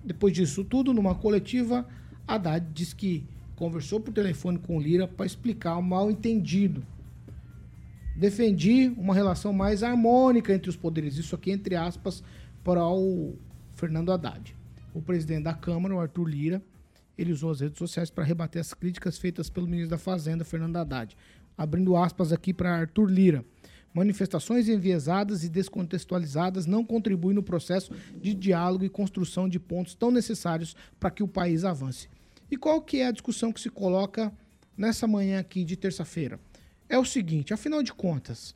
[0.03, 1.87] Depois disso tudo, numa coletiva,
[2.27, 6.83] Haddad diz que conversou por telefone com Lira para explicar o mal entendido.
[8.17, 12.23] Defendi uma relação mais harmônica entre os poderes, isso aqui entre aspas,
[12.65, 13.37] para o
[13.75, 14.57] Fernando Haddad.
[14.95, 16.63] O presidente da Câmara, o Arthur Lira,
[17.19, 20.77] ele usou as redes sociais para rebater as críticas feitas pelo ministro da Fazenda, Fernando
[20.77, 21.15] Haddad.
[21.59, 23.45] Abrindo aspas aqui para Arthur Lira.
[23.93, 30.11] Manifestações enviesadas e descontextualizadas não contribuem no processo de diálogo e construção de pontos tão
[30.11, 32.09] necessários para que o país avance.
[32.51, 34.33] E qual que é a discussão que se coloca
[34.75, 36.41] nessa manhã aqui de terça-feira?
[36.89, 38.55] É o seguinte, afinal de contas,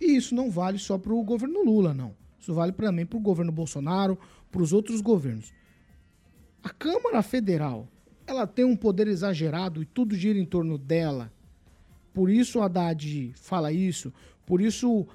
[0.00, 2.14] e isso não vale só para o governo Lula, não.
[2.38, 4.18] Isso vale também para o governo Bolsonaro,
[4.50, 5.52] para os outros governos.
[6.62, 7.86] A Câmara Federal,
[8.26, 11.32] ela tem um poder exagerado e tudo gira em torno dela.
[12.12, 14.12] Por isso o Haddad fala isso,
[14.46, 15.06] por isso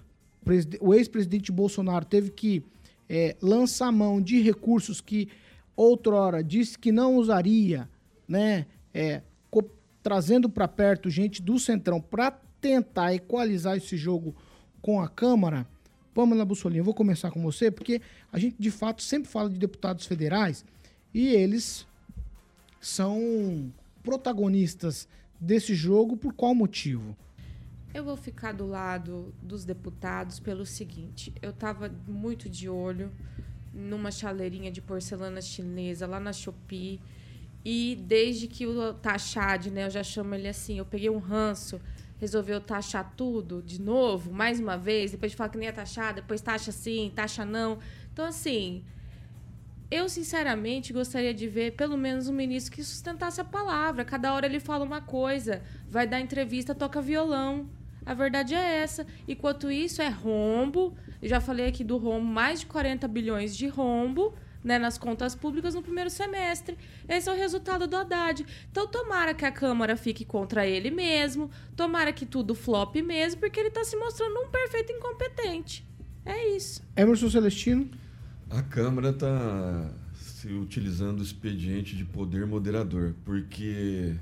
[0.79, 2.63] o ex-presidente Bolsonaro teve que
[3.09, 5.27] é, lançar mão de recursos que
[5.75, 7.89] outrora disse que não usaria,
[8.27, 8.67] né?
[8.93, 9.21] É,
[10.05, 12.29] trazendo para perto gente do Centrão para
[12.61, 14.35] tentar equalizar esse jogo
[14.79, 15.65] com a Câmara.
[16.13, 17.99] Pamela Bussolini, eu vou começar com você, porque
[18.31, 20.63] a gente de fato sempre fala de deputados federais
[21.11, 21.87] e eles
[22.79, 25.07] são protagonistas
[25.41, 27.17] desse jogo por qual motivo?
[27.91, 33.11] Eu vou ficar do lado dos deputados pelo seguinte: eu estava muito de olho
[33.73, 37.01] numa chaleirinha de porcelana chinesa lá na Shopee.
[37.65, 41.81] E desde que o Tachad, né, eu já chamo ele assim, eu peguei um ranço,
[42.19, 46.13] resolveu taxar tudo de novo, mais uma vez, depois de falar que nem ia taxar,
[46.13, 47.79] depois taxa sim, taxa não.
[48.13, 48.83] Então, assim,
[49.89, 54.05] eu, sinceramente, gostaria de ver pelo menos um ministro que sustentasse a palavra.
[54.05, 57.67] Cada hora ele fala uma coisa, vai dar entrevista, toca violão.
[58.05, 59.07] A verdade é essa.
[59.27, 60.95] Enquanto isso, é rombo.
[61.19, 64.35] Eu já falei aqui do rombo, mais de 40 bilhões de rombo
[64.65, 66.75] né, nas contas públicas no primeiro semestre.
[67.07, 68.43] Esse é o resultado do Haddad.
[68.71, 73.59] Então, tomara que a Câmara fique contra ele mesmo, tomara que tudo flop mesmo, porque
[73.59, 75.87] ele está se mostrando um perfeito incompetente.
[76.25, 76.81] É isso.
[76.97, 77.87] Emerson Celestino.
[78.49, 84.15] A Câmara está se utilizando o expediente de poder moderador, porque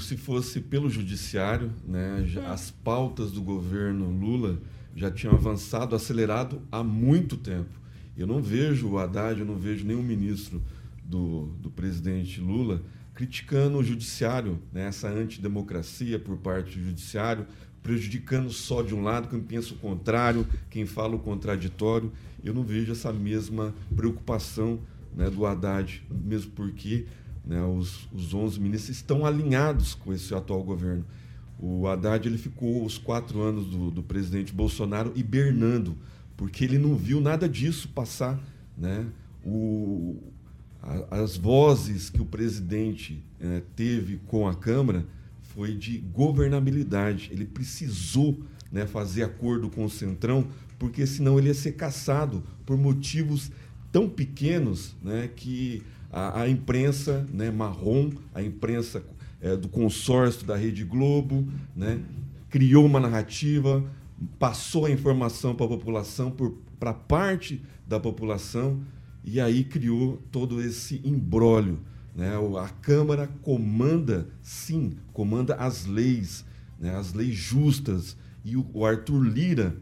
[0.00, 4.58] se fosse pelo judiciário, né, as pautas do governo Lula
[4.94, 7.81] já tinham avançado, acelerado há muito tempo.
[8.16, 10.62] Eu não vejo o Haddad, eu não vejo nenhum ministro
[11.04, 12.82] do, do presidente Lula
[13.14, 17.46] criticando o judiciário, né, essa antidemocracia por parte do judiciário,
[17.82, 22.12] prejudicando só de um lado, quem pensa o contrário, quem fala o contraditório.
[22.44, 24.80] Eu não vejo essa mesma preocupação
[25.14, 27.06] né, do Haddad, mesmo porque
[27.44, 31.04] né, os, os 11 ministros estão alinhados com esse atual governo.
[31.58, 35.96] O Haddad ele ficou os quatro anos do, do presidente Bolsonaro hibernando,
[36.36, 38.40] porque ele não viu nada disso passar.
[38.76, 39.06] Né?
[39.44, 40.16] O,
[40.82, 45.06] a, as vozes que o presidente eh, teve com a Câmara
[45.54, 47.28] foi de governabilidade.
[47.32, 50.46] Ele precisou né, fazer acordo com o Centrão,
[50.78, 53.50] porque senão ele ia ser caçado por motivos
[53.92, 59.02] tão pequenos né, que a, a imprensa né, marrom, a imprensa
[59.40, 62.00] é, do consórcio da Rede Globo, né,
[62.48, 63.84] criou uma narrativa,
[64.38, 66.34] passou a informação para a população,
[66.78, 68.82] para parte da população,
[69.24, 71.78] e aí criou todo esse embrólio
[72.14, 72.30] né?
[72.60, 76.44] A Câmara comanda, sim, comanda as leis,
[76.78, 76.94] né?
[76.94, 78.16] as leis justas.
[78.44, 79.76] E o Arthur Lira,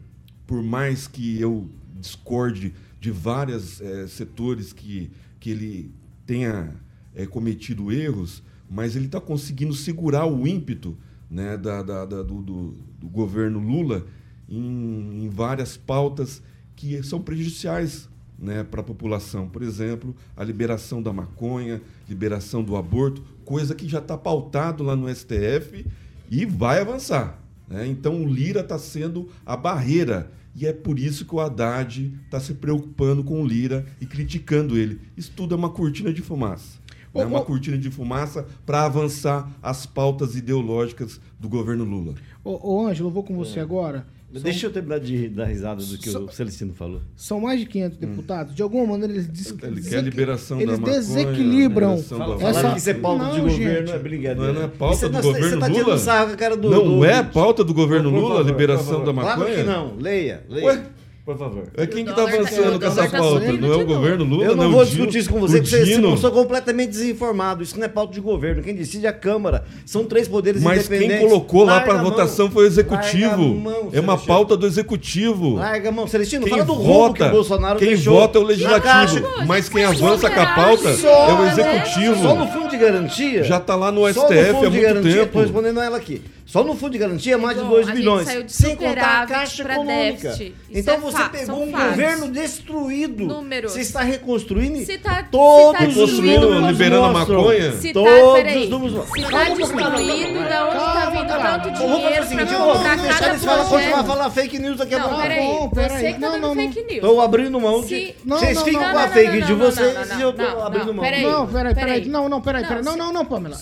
[0.47, 1.68] por mais que eu
[1.99, 5.91] discorde de vários é, setores que, que ele
[6.26, 6.74] tenha
[7.14, 10.97] é, cometido erros, mas ele está conseguindo segurar o ímpeto
[11.28, 14.07] né, da, da, da do, do, do, governo Lula
[14.51, 16.42] em, em várias pautas
[16.74, 19.48] que são prejudiciais né, para a população.
[19.48, 24.96] Por exemplo, a liberação da maconha, liberação do aborto, coisa que já está pautado lá
[24.96, 25.86] no STF
[26.30, 27.38] e vai avançar.
[27.68, 27.86] Né?
[27.86, 30.32] Então o Lira está sendo a barreira.
[30.55, 34.76] E é por isso que o Haddad está se preocupando com o Lira e criticando
[34.76, 35.01] ele.
[35.16, 36.80] Isso tudo é uma cortina de fumaça.
[37.14, 37.24] É né?
[37.24, 42.14] uma cortina de fumaça para avançar as pautas ideológicas do governo Lula.
[42.42, 43.62] Ô, ô Ângelo, eu vou com você é.
[43.62, 44.07] agora.
[44.33, 44.43] São...
[44.43, 46.24] Deixa eu terminar de dar risada do que São...
[46.26, 47.01] o Celestino falou.
[47.16, 48.01] São mais de 500 hum.
[48.01, 48.55] deputados.
[48.55, 49.55] De alguma maneira, eles, des...
[49.61, 51.99] Ele quer a liberação eles da maconha, desequilibram.
[51.99, 52.70] Fala, essa...
[52.70, 53.93] que isso é pauta não, de governo, gente.
[53.93, 54.53] é brincadeira.
[54.53, 55.99] Não é pauta do tá, governo tá Lula?
[55.99, 57.05] Sarro, cara do, não do...
[57.05, 59.37] é pauta do governo Lula a liberação da maconha?
[59.37, 59.97] Claro que não.
[59.97, 60.45] Leia.
[60.49, 60.66] leia.
[60.66, 60.83] Ué?
[61.24, 61.64] Por favor.
[61.76, 63.52] É quem que tá tá- avançando com essa tá pauta?
[63.52, 66.00] Não é o governo Lula, Eu não é vou discutir isso com você, porque você
[66.00, 67.62] pessoa completamente desinformado.
[67.62, 68.62] Isso não é pauta de governo.
[68.62, 69.64] Quem decide é a Câmara.
[69.84, 71.28] São três poderes Mas quem independentes.
[71.28, 73.54] colocou lá para votação foi o executivo.
[73.54, 75.56] Mão, é uma pauta do executivo.
[75.56, 76.06] Larga a mão.
[76.06, 78.14] Celestino, Quem fala do roubo vota, que o Bolsonaro quem deixou.
[78.14, 82.22] vota é o legislativo, mas quem avança com a pauta Só, é o executivo.
[82.22, 83.44] Só no fundo de garantia.
[83.44, 85.32] Já tá lá no STF há de muito garantia, tempo.
[85.34, 86.22] Tô respondendo a ela aqui.
[86.51, 88.26] Só no fundo de garantia, mais de Bom, 2 a gente bilhões.
[88.26, 90.30] saiu de Sem contar a caixa econômica.
[90.30, 91.90] Isso Então é você pegou um fatos.
[91.90, 93.24] governo destruído.
[93.24, 93.70] Números.
[93.72, 97.72] Você está reconstruindo Se tá- todos se tá os Reconstruindo, números liberando a maconha?
[97.74, 99.30] Se tá, Todos peraí, os números se mostram.
[99.30, 102.78] tá destruído, da onde tá vindo tanto Vamos fazer o dinheiro seguinte, pra eu vou
[102.82, 105.22] deixar falar, continuar a falar fake news daqui a Não, pouco.
[105.22, 106.01] peraí, bom, peraí.
[106.01, 106.94] você que tá Não, dando não, fake news.
[106.94, 108.14] Estou abrindo mão de.
[108.24, 110.18] Não, Vocês não, ficam não, com a não, fake não, de não, vocês não, não,
[110.18, 111.05] e eu não, abrindo não, mão.
[111.05, 112.09] Não, peraí, peraí.
[112.09, 112.84] Não, não, peraí, Não, peraí.
[112.84, 113.57] Não, não, não, Pamela.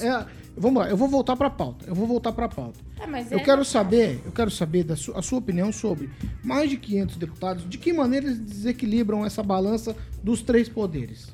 [0.58, 1.86] É, vamos lá, eu vou voltar pra pauta.
[1.86, 2.78] Eu vou voltar pra pauta.
[3.00, 6.10] Ah, mas Eu é- quero saber, eu quero saber da su- a sua opinião sobre
[6.42, 11.28] mais de 500 deputados, de que maneira eles desequilibram essa balança dos três poderes.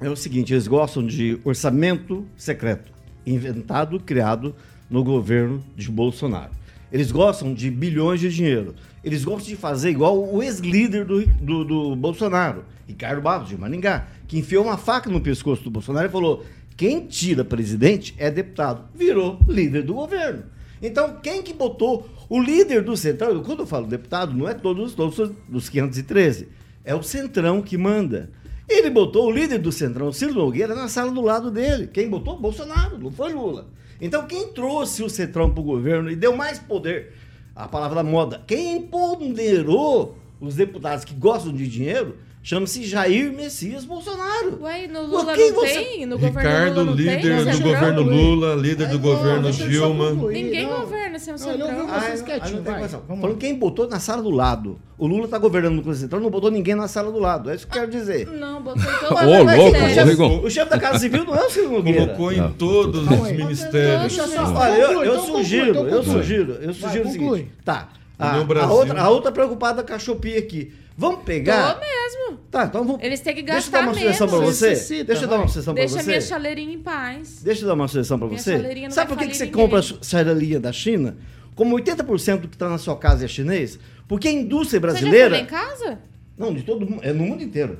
[0.00, 2.92] É o seguinte, eles gostam de orçamento secreto,
[3.26, 4.54] inventado, criado
[4.88, 6.52] no governo de Bolsonaro.
[6.90, 8.74] Eles gostam de bilhões de dinheiro.
[9.04, 14.06] Eles gostam de fazer igual o ex-líder do, do, do Bolsonaro, Ricardo Barros, de Maringá,
[14.26, 16.44] que enfiou uma faca no pescoço do Bolsonaro e falou:
[16.78, 18.88] quem tira presidente é deputado.
[18.94, 20.44] Virou líder do governo.
[20.80, 23.42] Então, quem que botou o líder do Centrão?
[23.42, 26.46] Quando eu falo deputado, não é todos, todos os 513.
[26.84, 28.30] É o Centrão que manda.
[28.68, 31.88] Ele botou o líder do Centrão, Ciro Nogueira, na sala do lado dele.
[31.88, 32.38] Quem botou?
[32.38, 33.66] Bolsonaro, não foi Lula.
[34.00, 37.12] Então, quem trouxe o Centrão para o governo e deu mais poder,
[37.56, 43.84] a palavra da moda, quem empoderou os deputados que gostam de dinheiro, chama-se Jair Messias
[43.84, 44.58] Bolsonaro.
[44.62, 46.06] Ué, no Lula quem não você- tem?
[46.06, 47.52] No governo Ricardo, Lula não líder tem?
[47.52, 50.10] do governo Lula, líder do governo ele só Dilma.
[50.12, 50.80] Ninguém não.
[50.80, 51.86] governa sem o Não, Centrão.
[51.90, 52.74] Ah, quietinho, não tem vai.
[52.80, 53.02] condição.
[53.06, 54.78] Vamos Falando quem botou na sala do lado.
[54.96, 57.50] O Lula está governando com o Centrão, não botou ninguém na sala do lado.
[57.50, 58.26] É isso que eu quero dizer.
[58.26, 60.40] Não, botou em todo Ô, louco, Rigon.
[60.44, 62.06] O chefe da Casa Civil não é o Ciro Nogueira.
[62.06, 64.18] Colocou em Não, todos os ministérios.
[64.18, 67.38] Olha, eu, então conclui, sugiro, então eu sugiro, eu sugiro o conclui.
[67.38, 67.52] seguinte.
[67.64, 67.88] Tá.
[68.18, 70.72] A outra preocupada com a Shopee aqui.
[71.00, 71.74] Vamos pegar.
[71.74, 72.40] Tô mesmo.
[72.50, 73.02] Tá, então vamos.
[73.04, 74.56] Eles têm que Deixa eu gastar dar uma sugestão pra menos.
[74.56, 74.68] você.
[74.70, 76.26] Necessita, Deixa eu dar uma sugestão pra Deixa minha você.
[76.28, 77.40] chaleirinha em paz.
[77.42, 78.58] Deixa eu dar uma sugestão pra Minha você.
[78.58, 79.98] não Sabe por que, que você compra ninguém.
[80.00, 81.16] a chaleirinha da China?
[81.54, 83.78] Como 80% do que está na sua casa é chinês?
[84.08, 85.38] Porque a indústria Você já brasileira.
[85.38, 85.98] em casa?
[86.36, 87.00] Não, de todo mundo.
[87.04, 87.78] É no mundo inteiro.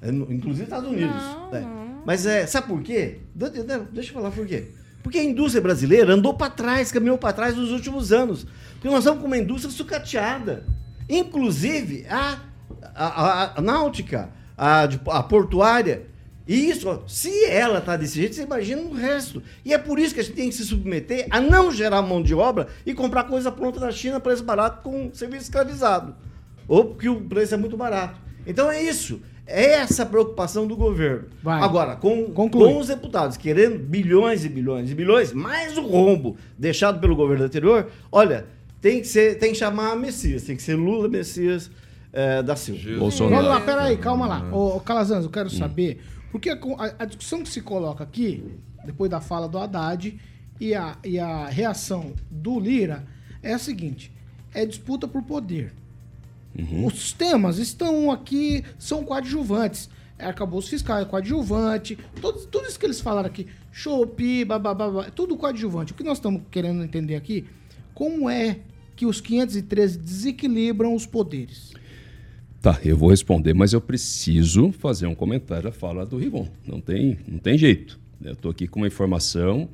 [0.00, 1.16] É no- inclusive Estados Unidos.
[1.16, 1.60] Não, É.
[1.60, 2.02] não.
[2.06, 3.18] Mas é, sabe por quê?
[3.34, 4.68] De- de- de- Deixa eu falar por quê.
[5.02, 8.46] Porque a indústria brasileira andou para trás, caminhou para trás nos últimos anos.
[8.74, 10.64] Porque nós estamos com uma indústria sucateada.
[11.08, 12.38] Inclusive a,
[12.94, 16.06] a, a- a náutica, a, a portuária.
[16.48, 19.42] E isso, se ela está desse jeito, você imagina o resto.
[19.64, 22.22] E é por isso que a gente tem que se submeter a não gerar mão
[22.22, 26.14] de obra e comprar coisa pronta da China, preço barato, com serviço escravizado.
[26.68, 28.20] Ou porque o preço é muito barato.
[28.46, 29.20] Então é isso.
[29.44, 31.26] É essa a preocupação do governo.
[31.42, 31.60] Vai.
[31.62, 32.72] Agora, com, Conclui.
[32.72, 37.44] com os deputados querendo bilhões e bilhões e bilhões, mais o rombo deixado pelo governo
[37.44, 38.46] anterior, olha,
[38.86, 41.68] tem que, ser, tem que chamar Messias, tem que ser Lula Messias
[42.12, 43.00] eh, da Silva.
[43.00, 43.34] Bolsonaro.
[43.44, 44.48] Vamos lá, peraí, calma lá.
[44.54, 46.00] Ô, Calazans, eu quero saber.
[46.30, 46.58] Porque a,
[47.00, 48.44] a- discussão que se coloca aqui,
[48.84, 50.16] depois da fala do Haddad
[50.60, 53.04] e a, e a reação do Lira,
[53.42, 54.12] é a seguinte:
[54.54, 55.72] é disputa por poder.
[56.86, 59.90] Os temas estão aqui, são coadjuvantes.
[60.16, 61.98] É arcabouço fiscal, é coadjuvante.
[62.20, 65.92] Tudo, tudo isso que eles falaram aqui, Shopee, bababá, é tudo coadjuvante.
[65.92, 67.44] O que nós estamos querendo entender aqui,
[67.92, 68.60] como é
[68.96, 71.72] que os 513 desequilibram os poderes?
[72.62, 76.48] Tá, eu vou responder, mas eu preciso fazer um comentário à fala do Rigon.
[76.66, 78.00] Não tem, não tem jeito.
[78.20, 79.68] Eu estou aqui com uma informação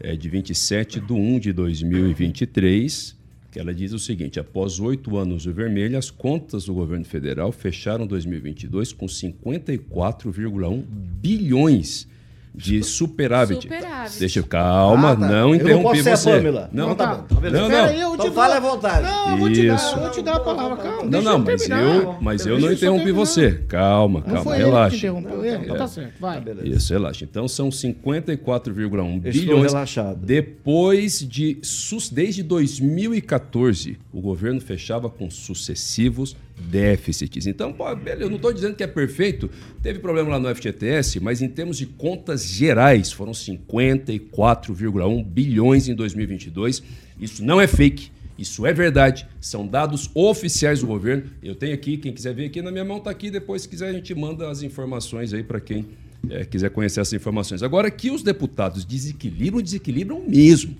[0.00, 3.16] é, de 27 de 1 de 2023,
[3.52, 7.52] que ela diz o seguinte: após oito anos do vermelho, as contas do governo federal
[7.52, 10.82] fecharam 2022 com 54,1
[11.22, 12.08] bilhões
[12.54, 13.62] de superávit.
[13.62, 14.18] Superávit.
[14.18, 15.26] Deixa eu, calma, Ah, tá.
[15.28, 16.30] não Eu não interrompi posso ser a você.
[16.32, 16.70] Pamela.
[16.72, 17.62] Não, Então tá bom, tá beleza.
[17.62, 17.84] não, não.
[17.84, 19.02] aí, eu Então te fala à vontade.
[19.06, 19.94] Não, eu vou te dar, Isso.
[19.94, 20.76] eu vou te dar a palavra.
[20.76, 21.82] Calma, Não, não, mas terminar.
[21.82, 23.52] eu, mas eu não interrompi você.
[23.68, 24.96] Calma, Não calma, foi ele que relaxa.
[24.96, 25.78] interrompeu ele, então É.
[25.78, 26.42] tá certo, vai.
[26.64, 27.24] Isso, relaxa.
[27.24, 29.72] Então são 54,1 Estou bilhões.
[29.72, 30.18] relaxado.
[30.24, 37.46] Depois de sus- desde 2014, o governo fechava com sucessivos déficits.
[37.46, 39.50] Então, pô, eu não estou dizendo que é perfeito.
[39.82, 45.94] Teve problema lá no FGTS, mas em termos de contas gerais, foram 54,1 bilhões em
[45.94, 46.82] 2022.
[47.20, 48.10] Isso não é fake.
[48.38, 51.24] Isso é verdade, são dados oficiais do governo.
[51.42, 53.32] Eu tenho aqui, quem quiser ver aqui na minha mão está aqui.
[53.32, 55.84] Depois, se quiser, a gente manda as informações aí para quem
[56.30, 57.64] eh, quiser conhecer essas informações.
[57.64, 60.76] Agora, que os deputados desequilibram, desequilibram mesmo.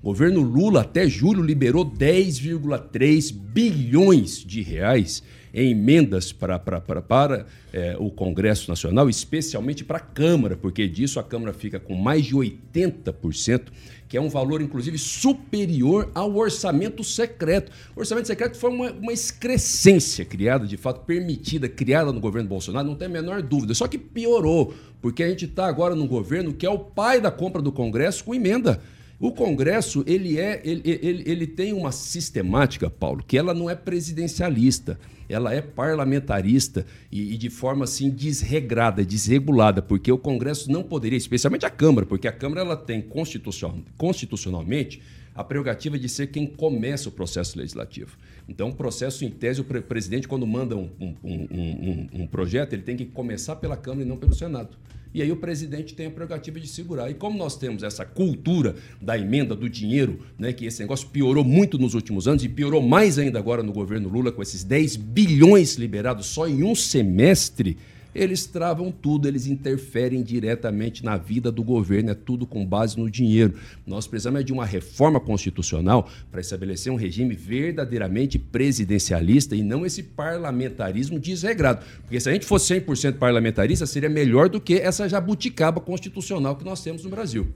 [0.00, 7.96] O governo Lula, até julho, liberou 10,3 bilhões de reais em emendas para, para, é,
[7.98, 12.36] o Congresso Nacional, especialmente para a Câmara, porque disso a Câmara fica com mais de
[12.36, 13.62] 80%,
[14.08, 17.72] que é um valor, inclusive, superior ao orçamento secreto.
[17.96, 22.86] O orçamento secreto foi uma, uma excrescência criada, de fato, permitida, criada no governo Bolsonaro,
[22.86, 23.74] não tem a menor dúvida.
[23.74, 24.72] Só que piorou,
[25.02, 28.22] porque a gente está agora num governo que é o pai da compra do Congresso
[28.22, 28.80] com emenda.
[29.20, 33.74] O Congresso, ele é, ele, ele, ele tem uma sistemática, Paulo, que ela não é
[33.74, 34.96] presidencialista,
[35.28, 41.18] ela é parlamentarista e, e, de forma assim desregrada, desregulada, porque o Congresso não poderia,
[41.18, 45.02] especialmente a Câmara, porque a Câmara ela tem constitucional, constitucionalmente
[45.34, 48.16] a prerrogativa de ser quem começa o processo legislativo.
[48.48, 52.72] Então, o processo, em tese, o pre presidente, quando manda um, um, um, um projeto,
[52.72, 54.76] ele tem que começar pela Câmara e não pelo Senado.
[55.12, 57.10] E aí o presidente tem a prerrogativa de segurar.
[57.10, 61.44] E como nós temos essa cultura da emenda do dinheiro, né, que esse negócio piorou
[61.44, 64.96] muito nos últimos anos e piorou mais ainda agora no governo Lula com esses 10
[64.96, 67.76] bilhões liberados só em um semestre,
[68.14, 73.10] eles travam tudo, eles interferem diretamente na vida do governo, é tudo com base no
[73.10, 73.54] dinheiro.
[73.86, 80.02] Nós precisamos de uma reforma constitucional para estabelecer um regime verdadeiramente presidencialista e não esse
[80.02, 81.84] parlamentarismo desregrado.
[82.02, 86.64] Porque se a gente fosse 100% parlamentarista, seria melhor do que essa jabuticaba constitucional que
[86.64, 87.48] nós temos no Brasil.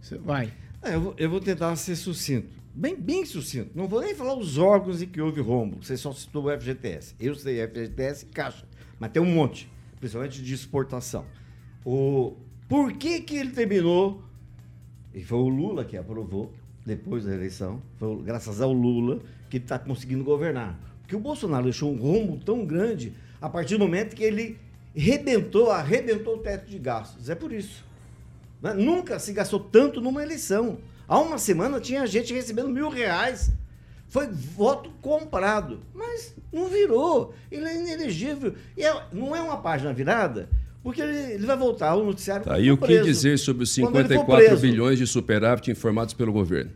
[0.00, 0.52] Você vai.
[0.82, 2.62] É, eu, vou, eu vou tentar ser sucinto.
[2.74, 3.70] Bem, bem sucinto.
[3.74, 5.78] Não vou nem falar os órgãos em que houve rombo.
[5.82, 7.14] Você só citou o FGTS.
[7.20, 8.64] Eu sei FGTS e Caixa.
[9.02, 11.24] Mas tem um monte principalmente de exportação.
[11.84, 12.36] O,
[12.68, 14.22] por que, que ele terminou?
[15.12, 16.52] E foi o Lula que aprovou
[16.86, 17.82] depois da eleição.
[17.98, 20.78] Foi graças ao Lula que está conseguindo governar.
[21.00, 24.56] Porque o Bolsonaro deixou um rombo tão grande a partir do momento que ele
[24.94, 27.28] rebentou, arrebentou o teto de gastos.
[27.28, 27.84] É por isso.
[28.62, 28.72] Né?
[28.72, 30.78] Nunca se gastou tanto numa eleição.
[31.08, 33.50] Há uma semana tinha gente recebendo mil reais
[34.12, 37.34] foi voto comprado, mas não virou.
[37.50, 38.52] Ele é inelegível.
[38.76, 40.50] E é, não é uma página virada,
[40.82, 42.44] porque ele, ele vai voltar ao noticiário.
[42.44, 46.70] Tá, e o que dizer sobre os 54 bilhões de superávit informados pelo governo?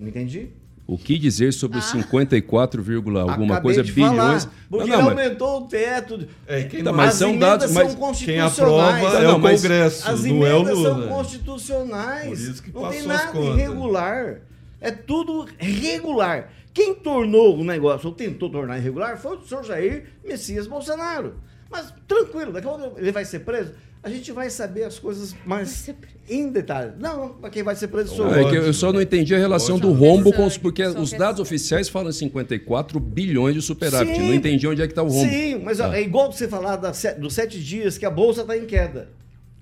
[0.00, 0.48] Não entendi.
[0.84, 4.44] O que dizer sobre os 54, alguma Acabei coisa de bilhões?
[4.44, 6.26] Falar, porque não, não, aumentou o teto.
[6.44, 8.58] É, quem Tá, não- mas As são emendas dados- são mas quem constitucionais.
[8.58, 11.06] aprova é Não, o mas Congresso, As não é o emendas são Lula.
[11.06, 12.26] constitucionais.
[12.26, 14.40] Por isso que não tem nada irregular.
[14.80, 16.50] É tudo regular.
[16.74, 21.34] Quem tornou o negócio, ou tentou tornar irregular, foi o senhor Jair Messias Bolsonaro.
[21.70, 23.72] Mas tranquilo, daqui a pouco ele vai ser preso.
[24.02, 25.88] A gente vai saber as coisas mais
[26.28, 26.92] em detalhe.
[26.98, 28.72] Não, para quem vai ser preso sou É eu.
[28.74, 30.58] só não entendi a relação do rombo com os.
[30.58, 34.14] Porque os dados oficiais falam 54 bilhões de superávit.
[34.16, 34.26] Sim.
[34.26, 35.30] Não entendi onde é que está o rombo.
[35.30, 35.96] Sim, mas Ah.
[35.96, 39.08] é igual você falar se- dos sete dias que a bolsa está em queda.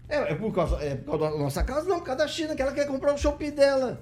[0.09, 1.89] É, é por causa, é por causa da nossa casa?
[1.89, 4.01] Não, por causa da China, que ela quer comprar o shopping dela.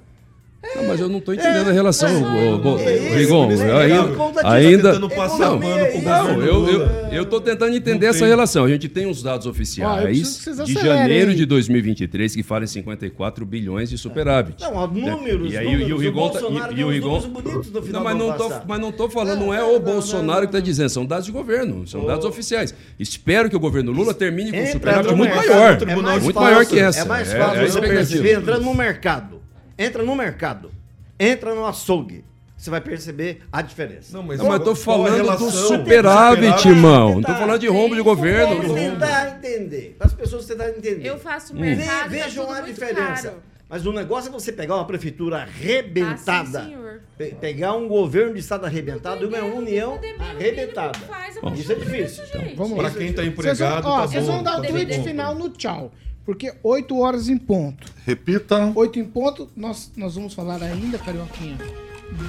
[0.76, 3.50] Não, mas eu não estou entendendo a relação, é isso, Rigon.
[3.50, 8.28] isso que Ainda, tá passar não, não, eu estou tentando entender Não essa tem.
[8.28, 8.64] relação.
[8.66, 11.36] A gente tem os dados oficiais vocês de janeiro aí.
[11.36, 14.62] de 2023 que falam em 54 bilhões de superávit.
[14.62, 16.88] Não, ó, números, E aí números, e o o Rigon tá- Bolsonaro e, e o
[16.90, 17.20] Rigon
[17.92, 18.64] não, mas do não tô, passado.
[18.68, 21.86] mas não tô falando, não, é o Bolsonaro que está dizendo, são dados de governo,
[21.86, 22.74] são dados oficiais.
[22.98, 26.78] Espero que o governo Lula termine com um superávit muito maior, é muito maior que
[26.78, 27.00] essa.
[27.00, 29.39] É mais É- fácil é você perceber entrando no mercado.
[29.82, 30.70] Entra no mercado.
[31.18, 32.24] Entra no açougue.
[32.56, 34.14] Você vai perceber a diferença.
[34.14, 35.50] Não, mas, Não, mas eu tô falando do relação?
[35.50, 36.68] superávit, Superávit.
[36.68, 37.14] irmão.
[37.14, 38.56] Não tô Tá, falando de rombo de governo.
[38.60, 39.94] Vamos tentar entender.
[39.96, 41.06] Para as pessoas tentarem entender.
[41.08, 43.28] Eu faço Ve- mercado, tá Vejam tudo a muito diferença.
[43.30, 43.42] caro.
[43.66, 46.58] Mas o negócio é você pegar uma prefeitura arrebentada.
[46.58, 47.00] Ah, sim, senhor.
[47.16, 50.98] pe- pegar um governo de estado arrebentado e uma união arrebentada.
[51.40, 52.24] Bom, Isso é difícil.
[52.56, 52.90] Vamos Pra lá.
[52.90, 55.48] quem tá Vocês empregado, vão, ó, tá vocês vão dar tá o tweet final no
[55.50, 55.92] tchau.
[56.24, 57.86] Porque 8 horas em ponto.
[58.04, 61.58] Repita, 8 em ponto, nós, nós vamos falar ainda, Carioquinha,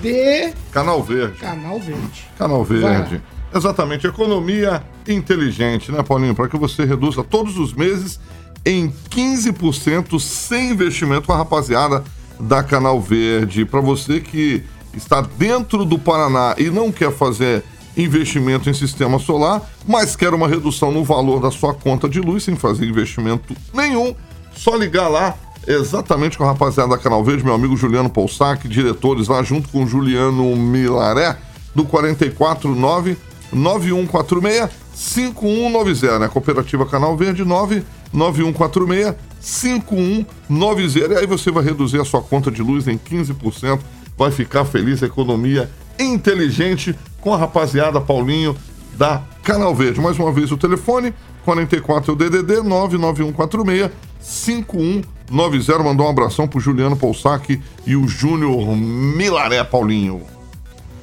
[0.01, 1.37] de Canal Verde.
[1.37, 2.29] Canal Verde.
[2.37, 3.21] Canal Verde.
[3.53, 6.33] Exatamente, economia inteligente, né, Paulinho?
[6.33, 8.19] Para que você reduza todos os meses
[8.65, 12.03] em 15% sem investimento com a rapaziada
[12.39, 13.65] da Canal Verde.
[13.65, 14.63] Para você que
[14.95, 17.63] está dentro do Paraná e não quer fazer
[17.95, 22.43] investimento em sistema solar, mas quer uma redução no valor da sua conta de luz
[22.43, 24.15] sem fazer investimento nenhum,
[24.55, 25.35] só ligar lá
[25.67, 29.85] exatamente com a rapaziada da Canal Verde, meu amigo Juliano Poussac, diretores lá junto com
[29.85, 31.37] Juliano Milaré,
[31.75, 33.17] do 449
[33.51, 36.27] 9146 5190, né?
[36.27, 41.13] Cooperativa Canal Verde 99146 5190.
[41.13, 43.79] E aí você vai reduzir a sua conta de luz em 15%,
[44.17, 45.69] vai ficar feliz, economia
[45.99, 48.55] inteligente com a rapaziada Paulinho
[48.97, 50.01] da Canal Verde.
[50.01, 51.13] Mais uma vez o telefone,
[51.45, 55.83] 44 é o DDD 99146 5190.
[55.83, 60.23] Mandou um abração pro Juliano Poussac e o Júnior Milaré Paulinho.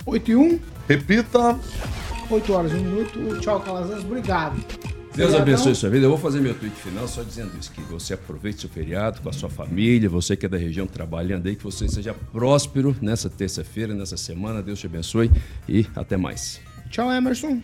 [0.05, 1.59] 8 e 1, Repita.
[2.31, 3.41] 8 horas e 1 minuto.
[3.41, 4.05] Tchau, Calazans.
[4.05, 4.57] Obrigado.
[5.19, 6.07] Deus abençoe sua vida.
[6.07, 9.29] Eu vou fazer meu tweet final só dizendo isso: que você aproveite seu feriado com
[9.29, 13.29] a sua família, você que é da região trabalhando aí, que você seja próspero nessa
[13.29, 14.63] terça-feira, nessa semana.
[14.63, 15.29] Deus te abençoe
[15.69, 16.61] e até mais.
[16.89, 17.61] Tchau, Emerson.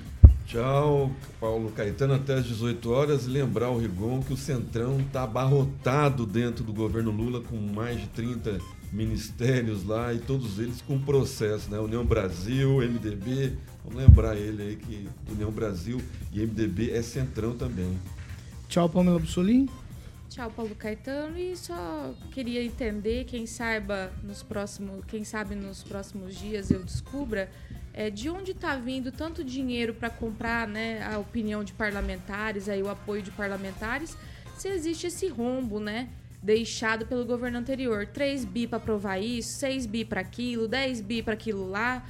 [0.46, 3.26] Tchau, Paulo Caetano, até às 18 horas.
[3.26, 8.09] Lembrar o Rigon que o Centrão está abarrotado dentro do governo Lula, com mais de
[8.09, 8.59] 30
[8.95, 11.78] ministérios lá e todos eles com processo, né?
[11.78, 13.57] União Brasil, MDB.
[13.84, 16.01] Vamos lembrar ele aí que União Brasil
[16.32, 17.99] e MDB é Centrão também.
[18.68, 19.68] Tchau, Pamela Bussolim.
[20.30, 21.36] Tchau, Paulo Caetano.
[21.36, 27.51] E só queria entender, quem saiba nos próximos, quem sabe nos próximos dias eu descubra
[27.92, 32.82] é, de onde está vindo tanto dinheiro para comprar né, a opinião de parlamentares, aí
[32.82, 34.16] o apoio de parlamentares,
[34.57, 36.09] se existe esse rombo, né?
[36.45, 38.07] Deixado pelo governo anterior.
[38.07, 42.07] 3 bi para aprovar isso, 6 bi para aquilo, 10 bi para aquilo lá.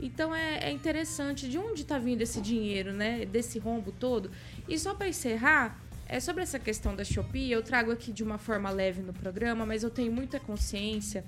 [0.00, 3.26] Então é, é interessante de onde está vindo esse dinheiro, né?
[3.26, 4.30] Desse rombo todo.
[4.68, 8.38] E só para encerrar, é sobre essa questão da Shopee, eu trago aqui de uma
[8.38, 11.24] forma leve no programa, mas eu tenho muita consciência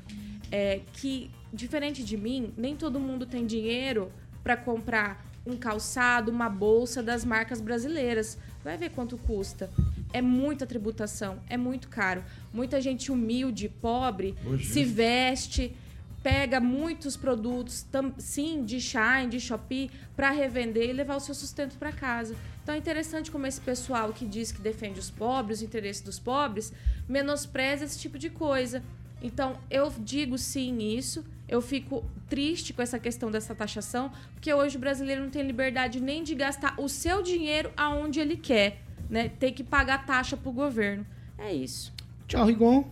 [0.52, 4.12] é, que, diferente de mim, nem todo mundo tem dinheiro
[4.44, 8.38] para comprar um calçado, uma bolsa das marcas brasileiras.
[8.62, 9.68] Vai ver quanto custa.
[10.14, 12.22] É muita tributação, é muito caro.
[12.52, 14.64] Muita gente humilde, pobre, Hoje.
[14.66, 15.74] se veste,
[16.22, 21.34] pega muitos produtos, tam- sim, de Shine, de Shopee, para revender e levar o seu
[21.34, 22.36] sustento para casa.
[22.62, 26.18] Então é interessante como esse pessoal que diz que defende os pobres, os interesses dos
[26.18, 26.72] pobres,
[27.08, 28.82] menospreza esse tipo de coisa.
[29.20, 31.24] Então eu digo sim isso.
[31.48, 36.00] Eu fico triste com essa questão dessa taxação, porque hoje o brasileiro não tem liberdade
[36.00, 39.28] nem de gastar o seu dinheiro aonde ele quer, né?
[39.28, 41.04] Tem que pagar taxa pro governo.
[41.38, 41.92] É isso.
[42.26, 42.84] Tchau, Rigon.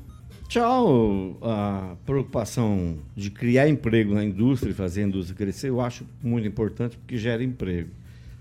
[0.49, 1.39] Tchau.
[1.41, 6.47] A preocupação de criar emprego na indústria e fazer a indústria crescer, eu acho muito
[6.47, 7.91] importante porque gera emprego.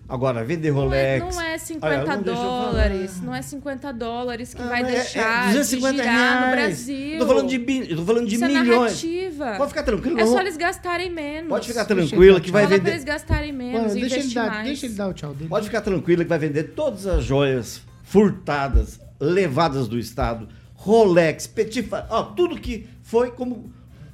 [0.09, 1.35] Agora, vender Não é, Rolex.
[1.35, 2.65] não é 50 Olha, não eu falar.
[2.65, 6.55] dólares, não é 50 dólares que Ah, vai é- é deixar 250 de girar no
[6.55, 6.55] reais.
[6.55, 7.11] Brasil.
[7.13, 7.59] Eu tô falando de
[7.95, 8.67] tô falando de Isso milhões.
[8.67, 9.53] É narrativa.
[9.57, 11.47] Pode ficar tranquilo, É só eles gastarem menos.
[11.49, 12.91] Pode ficar tranquila que vai Fala pra vender.
[12.91, 14.67] eles gastarem menos, Mano, deixa, ele dar, mais.
[14.67, 15.49] deixa ele dar o tchau dele.
[15.49, 21.83] Pode ficar tranquila que vai vender todas as joias furtadas, levadas do Estado, Rolex, Petit,
[21.83, 23.71] Fa- ó, tudo que foi como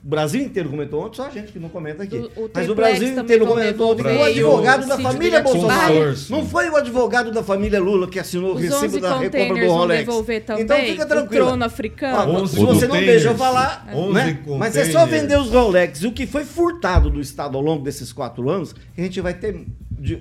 [0.07, 2.15] o Brasil inteiro comentou ontem, só a gente que não comenta aqui.
[2.15, 4.03] O- o Mas o Brasil inteiro comentou ontem.
[4.03, 6.15] O advogado o da família Bolsonaro.
[6.29, 9.65] Não foi o advogado da família Lula que assinou o Os recibo 11 da recompra
[9.67, 10.05] do Rolex.
[10.45, 10.63] também?
[10.63, 11.45] Então fica O tranquila.
[11.47, 12.31] trono africano?
[12.41, 14.39] 11 se você não deixa eu falar, 11 né?
[14.57, 16.01] Mas é só vender os Rolex.
[16.03, 19.33] O que foi furtado do Estado ao longo desses quatro anos, que a gente vai
[19.33, 19.65] ter.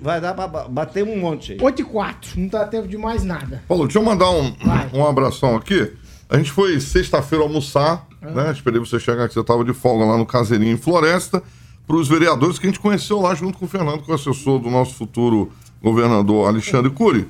[0.01, 1.57] Vai dar pra ba- bater um monte aí.
[1.61, 2.31] 8 e 4.
[2.37, 3.63] Não tá tempo de mais nada.
[3.67, 4.89] Paulo, deixa eu mandar um, Vai.
[4.93, 5.93] um abração aqui.
[6.29, 8.51] A gente foi sexta-feira almoçar, né?
[8.51, 11.41] Esperei você chegar, que você estava de folga lá no Caseirinho em Floresta,
[11.85, 14.15] para os vereadores que a gente conheceu lá junto com o Fernando, que é o
[14.15, 15.51] assessor do nosso futuro
[15.81, 17.27] governador Alexandre Cury.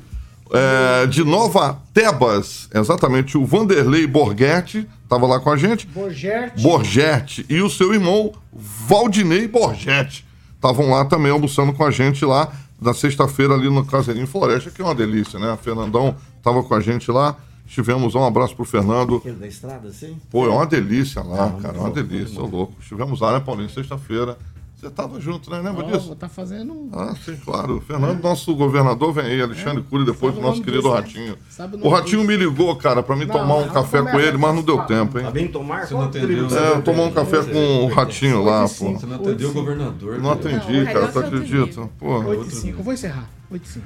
[0.52, 5.86] É, de Nova Tebas, exatamente, o Vanderlei Borghetti estava lá com a gente.
[5.88, 6.64] Borgerte.
[6.64, 10.26] Borgetti e o seu irmão Valdinei Borgetti
[10.56, 14.82] estavam lá também almoçando com a gente lá na sexta-feira ali no Caseirinho Floresta, que
[14.82, 15.52] é uma delícia, né?
[15.52, 17.36] A Fernandão estava com a gente lá.
[17.68, 19.18] Estivemos, um abraço pro Fernando.
[19.18, 20.18] Aquele da estrada, assim?
[20.32, 22.74] Pô, é uma delícia lá, Ah, cara, é uma delícia, ô louco.
[22.80, 24.38] Estivemos lá, né, Paulinho, sexta-feira.
[24.80, 25.60] Você tava junto, né?
[25.60, 26.16] Lembra Ó, disso?
[26.16, 26.88] tá fazendo.
[26.94, 27.78] Ah, sim, claro.
[27.78, 31.00] O Fernando, nosso governador, vem aí, Alexandre Cury, depois do o nosso querido disso, né?
[31.02, 31.38] Ratinho.
[31.50, 32.28] Sabe o O Ratinho disso?
[32.28, 34.78] me ligou, cara, pra mim Não, tomar um café começa com ele, mas não deu
[34.78, 35.26] esse tempo, hein?
[35.26, 35.88] Tá bem tomar?
[35.88, 36.68] Você não atendeu, tribo né?
[36.68, 38.94] É, eu tomar um café com o Ratinho lá, pô.
[38.94, 40.20] Você não atendeu o governador.
[40.20, 40.58] Não cara.
[40.58, 41.90] atendi, Não, cara, tu é acredita?
[41.98, 42.20] Pô.
[42.20, 42.84] 8 e 5.
[42.84, 43.28] Vou encerrar.
[43.50, 43.86] 8 e 5.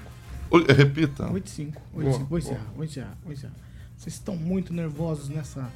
[0.51, 1.31] Oi, Repita.
[1.31, 1.81] 8 e 5.
[1.95, 2.25] 8 e 5.
[2.25, 2.65] Vou encerrar.
[2.75, 3.17] Vou encerrar.
[3.23, 3.53] Vou encerrar.
[4.01, 5.71] Vocês estão muito nervosos nessa,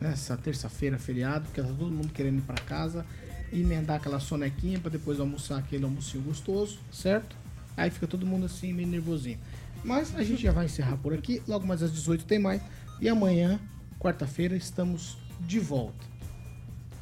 [0.00, 3.04] nessa terça-feira, feriado, porque tá todo mundo querendo ir pra casa
[3.52, 7.34] emendar aquela sonequinha pra depois almoçar aquele almocinho gostoso, certo?
[7.76, 9.40] Aí fica todo mundo assim, meio nervosinho.
[9.82, 11.42] Mas a gente já vai encerrar por aqui.
[11.48, 12.62] Logo mais às 18 tem mais.
[13.00, 13.58] E amanhã,
[13.98, 16.06] quarta-feira, estamos de volta.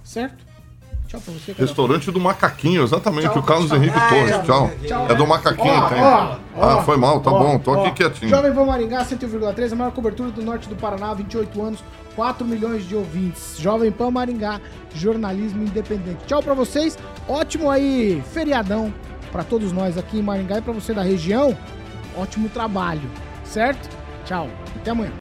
[0.02, 0.42] Certo?
[1.08, 1.52] Tchau pra você.
[1.52, 3.76] Restaurante do Macaquinho, exatamente, Tchau, o Carlos tchau.
[3.76, 4.70] Henrique Ah, Torres, é, tchau.
[4.86, 5.06] tchau.
[5.10, 6.00] É do Macaquinho, Ó, tem.
[6.02, 8.30] ó, ó, ah, foi mal, tá bom, tô aqui quietinho.
[8.30, 11.84] Jovem Pan Maringá, 101,3, a maior cobertura do norte do Paraná, 28 anos,
[12.16, 13.56] 4 milhões de ouvintes.
[13.58, 14.60] Jovem Pan Maringá,
[14.94, 16.24] jornalismo independente.
[16.26, 16.96] Tchau pra vocês,
[17.28, 18.92] ótimo aí, feriadão
[19.30, 21.56] pra todos nós aqui em Maringá e pra você da região,
[22.16, 23.10] ótimo trabalho,
[23.44, 23.88] certo?
[24.24, 25.10] Tchau, até amanhã.